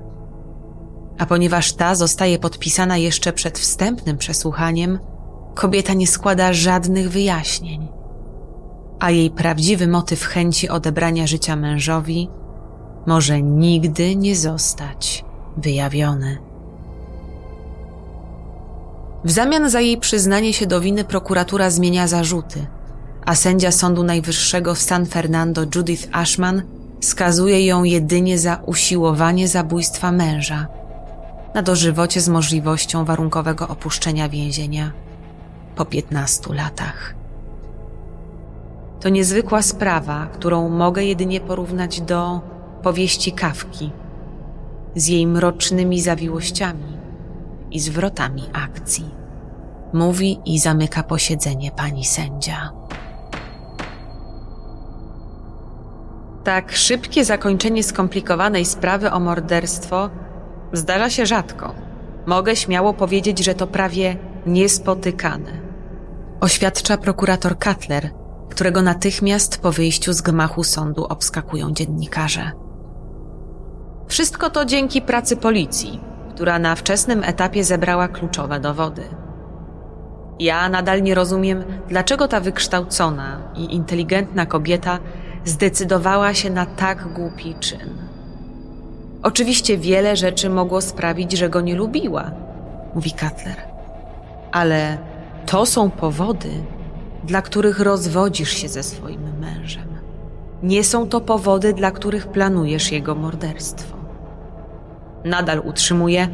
[1.17, 4.99] A ponieważ ta zostaje podpisana jeszcze przed wstępnym przesłuchaniem,
[5.55, 7.87] kobieta nie składa żadnych wyjaśnień,
[9.03, 12.29] a jej prawdziwy motyw chęci odebrania życia mężowi
[13.05, 15.25] może nigdy nie zostać
[15.57, 16.37] wyjawiony.
[19.25, 22.67] W zamian za jej przyznanie się do winy prokuratura zmienia zarzuty,
[23.25, 26.61] a sędzia Sądu Najwyższego w San Fernando Judith Ashman
[27.01, 30.67] skazuje ją jedynie za usiłowanie zabójstwa męża
[31.53, 34.91] na dożywocie z możliwością warunkowego opuszczenia więzienia
[35.75, 37.22] po 15 latach.
[39.03, 42.41] To niezwykła sprawa, którą mogę jedynie porównać do
[42.83, 43.91] powieści Kawki,
[44.95, 46.97] z jej mrocznymi zawiłościami
[47.71, 49.09] i zwrotami akcji.
[49.93, 52.71] Mówi i zamyka posiedzenie pani sędzia.
[56.43, 60.09] Tak szybkie zakończenie skomplikowanej sprawy o morderstwo
[60.73, 61.75] zdarza się rzadko.
[62.25, 65.51] Mogę śmiało powiedzieć, że to prawie niespotykane.
[66.39, 68.22] Oświadcza prokurator Cutler,
[68.53, 72.51] którego natychmiast po wyjściu z gmachu sądu obskakują dziennikarze.
[74.07, 75.99] Wszystko to dzięki pracy policji,
[76.33, 79.01] która na wczesnym etapie zebrała kluczowe dowody.
[80.39, 84.99] Ja nadal nie rozumiem, dlaczego ta wykształcona i inteligentna kobieta
[85.45, 87.97] zdecydowała się na tak głupi czyn.
[89.23, 92.31] Oczywiście wiele rzeczy mogło sprawić, że go nie lubiła,
[92.95, 93.57] mówi Cutler.
[94.51, 94.97] Ale
[95.45, 96.49] to są powody,
[97.23, 99.87] dla których rozwodzisz się ze swoim mężem.
[100.63, 103.97] Nie są to powody, dla których planujesz jego morderstwo.
[105.25, 106.27] Nadal utrzymuje,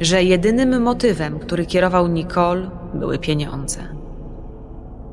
[0.00, 3.80] że jedynym motywem, który kierował Nicole, były pieniądze.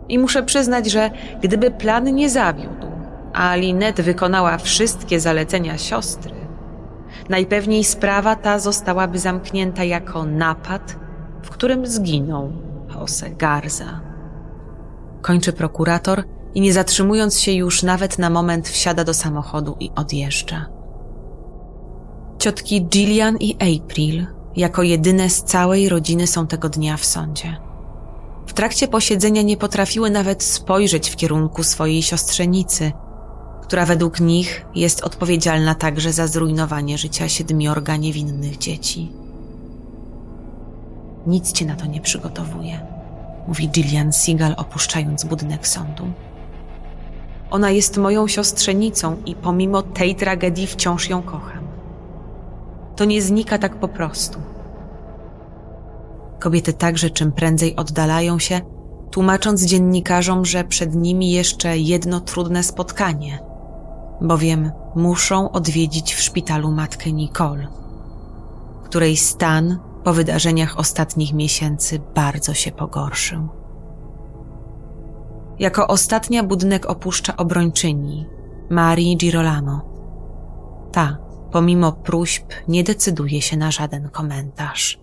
[0.09, 1.11] I muszę przyznać, że
[1.41, 2.87] gdyby plan nie zawiódł,
[3.33, 6.33] a Linette wykonała wszystkie zalecenia siostry,
[7.29, 10.95] najpewniej sprawa ta zostałaby zamknięta jako napad,
[11.43, 12.53] w którym zginął
[12.95, 14.12] Jose Garza.
[15.23, 16.23] Kończy prokurator
[16.55, 20.65] i nie zatrzymując się już nawet na moment wsiada do samochodu i odjeżdża.
[22.39, 27.57] Ciotki Gillian i April jako jedyne z całej rodziny są tego dnia w sądzie.
[28.47, 32.91] W trakcie posiedzenia nie potrafiły nawet spojrzeć w kierunku swojej siostrzenicy,
[33.61, 39.11] która według nich jest odpowiedzialna także za zrujnowanie życia siedmiorga niewinnych dzieci.
[41.27, 42.92] Nic cię na to nie przygotowuje,
[43.47, 46.03] mówi Gillian Seagal opuszczając budynek sądu.
[47.51, 51.67] Ona jest moją siostrzenicą i pomimo tej tragedii wciąż ją kocham.
[52.95, 54.39] To nie znika tak po prostu.
[56.39, 58.61] Kobiety także czym prędzej oddalają się,
[59.11, 63.39] tłumacząc dziennikarzom, że przed nimi jeszcze jedno trudne spotkanie,
[64.21, 67.67] bowiem muszą odwiedzić w szpitalu matkę Nicole,
[68.83, 73.47] której stan po wydarzeniach ostatnich miesięcy bardzo się pogorszył.
[75.59, 78.25] Jako ostatnia budynek opuszcza obrończyni
[78.69, 79.81] Marii Girolamo.
[80.91, 81.17] Ta,
[81.51, 84.99] pomimo próśb, nie decyduje się na żaden komentarz.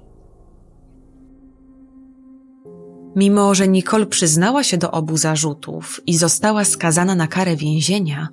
[3.16, 8.28] Mimo, że Nicole przyznała się do obu zarzutów i została skazana na karę więzienia,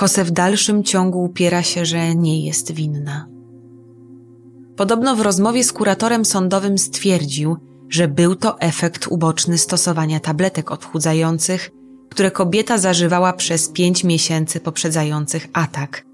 [0.00, 3.28] Jose w dalszym ciągu upiera się, że nie jest winna.
[4.80, 7.56] Podobno w rozmowie z kuratorem sądowym stwierdził,
[7.88, 11.70] że był to efekt uboczny stosowania tabletek odchudzających,
[12.10, 16.06] które kobieta zażywała przez pięć miesięcy poprzedzających atak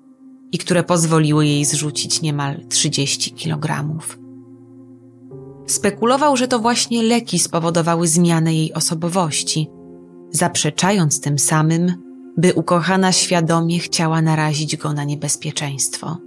[0.52, 4.18] i które pozwoliły jej zrzucić niemal 30 kilogramów.
[5.66, 9.70] Spekulował, że to właśnie leki spowodowały zmianę jej osobowości,
[10.30, 11.94] zaprzeczając tym samym,
[12.36, 16.25] by ukochana świadomie chciała narazić go na niebezpieczeństwo.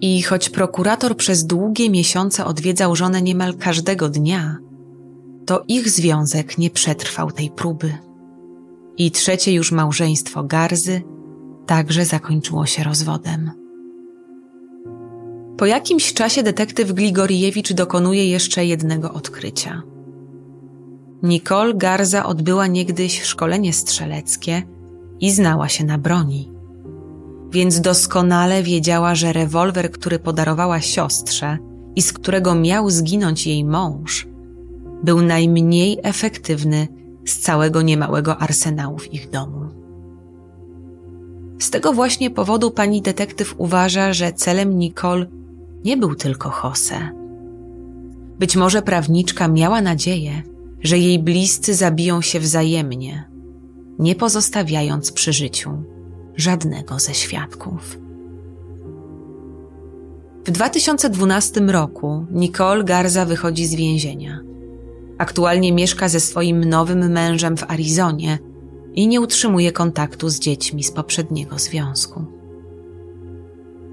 [0.00, 4.56] I choć prokurator przez długie miesiące odwiedzał żonę niemal każdego dnia,
[5.46, 7.94] to ich związek nie przetrwał tej próby.
[8.98, 11.02] I trzecie już małżeństwo Garzy
[11.66, 13.50] także zakończyło się rozwodem.
[15.56, 19.82] Po jakimś czasie detektyw Gligoriewicz dokonuje jeszcze jednego odkrycia.
[21.22, 24.62] Nicole Garza odbyła niegdyś szkolenie strzeleckie
[25.20, 26.59] i znała się na broni.
[27.50, 31.58] Więc doskonale wiedziała, że rewolwer, który podarowała siostrze
[31.96, 34.28] i z którego miał zginąć jej mąż,
[35.02, 36.88] był najmniej efektywny
[37.26, 39.68] z całego niemałego arsenału w ich domu.
[41.58, 45.26] Z tego właśnie powodu pani detektyw uważa, że celem Nicole
[45.84, 47.10] nie był tylko Jose.
[48.38, 50.42] Być może prawniczka miała nadzieję,
[50.82, 53.30] że jej bliscy zabiją się wzajemnie,
[53.98, 55.70] nie pozostawiając przy życiu
[56.40, 57.98] żadnego ze świadków.
[60.44, 64.40] W 2012 roku Nicole Garza wychodzi z więzienia.
[65.18, 68.38] Aktualnie mieszka ze swoim nowym mężem w Arizonie
[68.94, 72.24] i nie utrzymuje kontaktu z dziećmi z poprzedniego związku.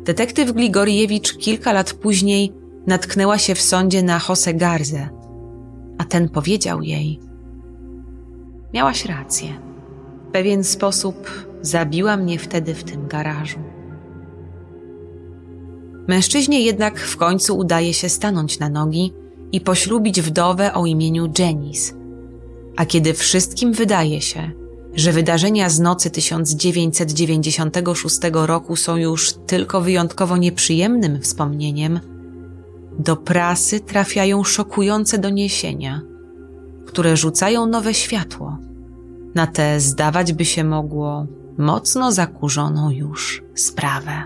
[0.04, 2.54] Detektyw Gligoriewicz kilka lat później
[2.88, 5.10] natknęła się w sądzie na Jose Garzę,
[5.98, 7.20] a ten powiedział jej:
[8.74, 9.50] Miałaś rację.
[10.30, 13.60] W pewien sposób zabiła mnie wtedy w tym garażu.
[16.08, 19.14] Mężczyźnie jednak w końcu udaje się stanąć na nogi
[19.52, 21.94] i poślubić wdowę o imieniu Jenice.
[22.78, 24.52] A kiedy wszystkim wydaje się,
[24.94, 32.00] że wydarzenia z nocy 1996 roku są już tylko wyjątkowo nieprzyjemnym wspomnieniem,
[33.00, 36.02] do prasy trafiają szokujące doniesienia,
[36.86, 38.58] które rzucają nowe światło
[39.36, 41.28] na tę, zdawać by się mogło,
[41.58, 44.24] mocno zakurzoną już sprawę.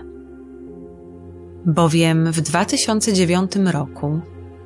[1.66, 4.20] Bowiem w 2009 roku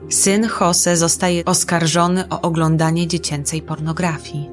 [0.09, 4.51] syn Jose zostaje oskarżony o oglądanie dziecięcej pornografii,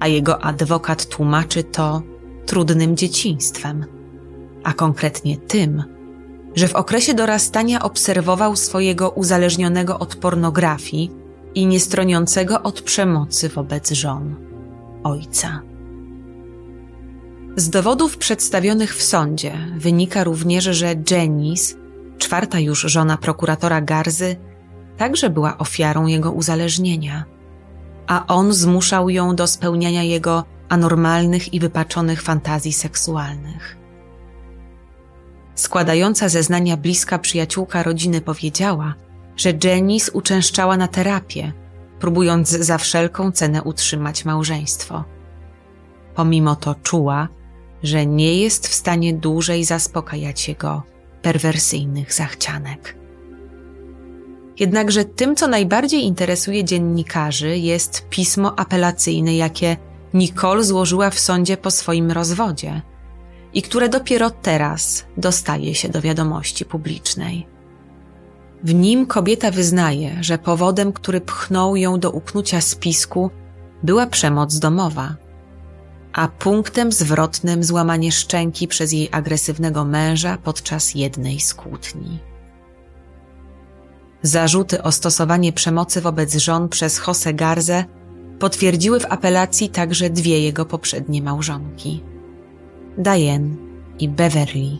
[0.00, 2.02] a jego adwokat tłumaczy to
[2.46, 3.86] trudnym dzieciństwem,
[4.64, 5.84] a konkretnie tym,
[6.54, 11.10] że w okresie dorastania obserwował swojego uzależnionego od pornografii
[11.54, 14.36] i niestroniącego od przemocy wobec żon
[15.04, 15.62] ojca.
[17.56, 21.74] Z dowodów przedstawionych w sądzie wynika również, że Janice,
[22.18, 24.36] czwarta już żona prokuratora Garzy,
[24.96, 27.24] także była ofiarą jego uzależnienia,
[28.06, 33.76] a on zmuszał ją do spełniania jego anormalnych i wypaczonych fantazji seksualnych.
[35.54, 38.94] Składająca zeznania bliska przyjaciółka rodziny powiedziała,
[39.36, 41.52] że Janice uczęszczała na terapię,
[42.00, 45.04] próbując za wszelką cenę utrzymać małżeństwo.
[46.14, 47.28] Pomimo to czuła,
[47.86, 50.82] że nie jest w stanie dłużej zaspokajać jego
[51.22, 52.96] perwersyjnych zachcianek.
[54.58, 59.76] Jednakże tym, co najbardziej interesuje dziennikarzy, jest pismo apelacyjne, jakie
[60.14, 62.82] Nicole złożyła w sądzie po swoim rozwodzie
[63.54, 67.46] i które dopiero teraz dostaje się do wiadomości publicznej.
[68.64, 73.30] W nim kobieta wyznaje, że powodem, który pchnął ją do uknucia spisku,
[73.82, 75.16] była przemoc domowa,
[76.16, 82.18] a punktem zwrotnym złamanie szczęki przez jej agresywnego męża podczas jednej z kłótni.
[84.22, 87.84] Zarzuty o stosowanie przemocy wobec żon przez Jose Garzę
[88.38, 92.02] potwierdziły w apelacji także dwie jego poprzednie małżonki
[92.98, 93.56] Diane
[93.98, 94.78] i Beverly,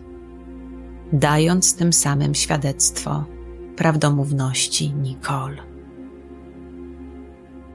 [1.12, 3.24] dając tym samym świadectwo
[3.76, 5.75] prawdomówności Nicole.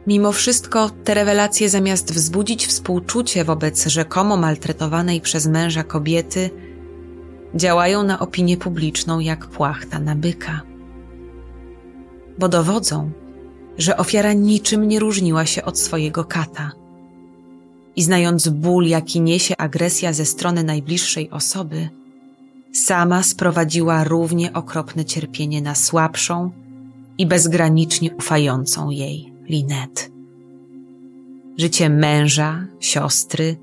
[0.08, 6.50] Mimo wszystko te rewelacje zamiast wzbudzić współczucie wobec rzekomo maltretowanej przez męża kobiety,
[7.56, 10.62] działają na opinię publiczną jak płachta na byka.
[12.40, 13.12] Bo dowodzą,
[13.78, 16.72] że ofiara niczym nie różniła się od swojego kata.
[17.96, 21.90] I znając ból, jaki niesie agresja ze strony najbliższej osoby,
[22.74, 26.52] sama sprowadziła równie okropne cierpienie na słabszą
[27.18, 30.12] i bezgranicznie ufającą jej Linet.
[31.58, 33.58] Życie męża, siostry,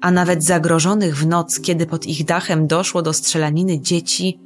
[0.00, 4.40] a nawet zagrożonych w noc, kiedy pod ich dachem doszło do strzelaniny dzieci,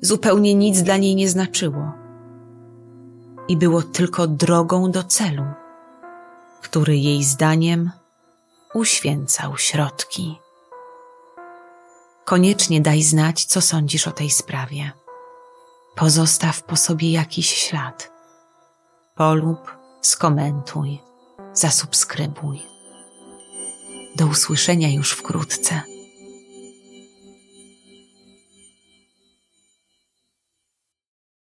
[0.00, 1.92] zupełnie nic dla niej nie znaczyło.
[3.48, 5.44] I było tylko drogą do celu,
[6.62, 7.90] który jej zdaniem
[8.74, 10.38] uświęcał środki.
[12.24, 14.92] Koniecznie daj znać, co sądzisz o tej sprawie.
[15.96, 18.12] Pozostaw po sobie jakiś ślad.
[19.14, 20.98] Polub, skomentuj,
[21.52, 22.62] zasubskrybuj.
[24.16, 25.82] Do usłyszenia już wkrótce.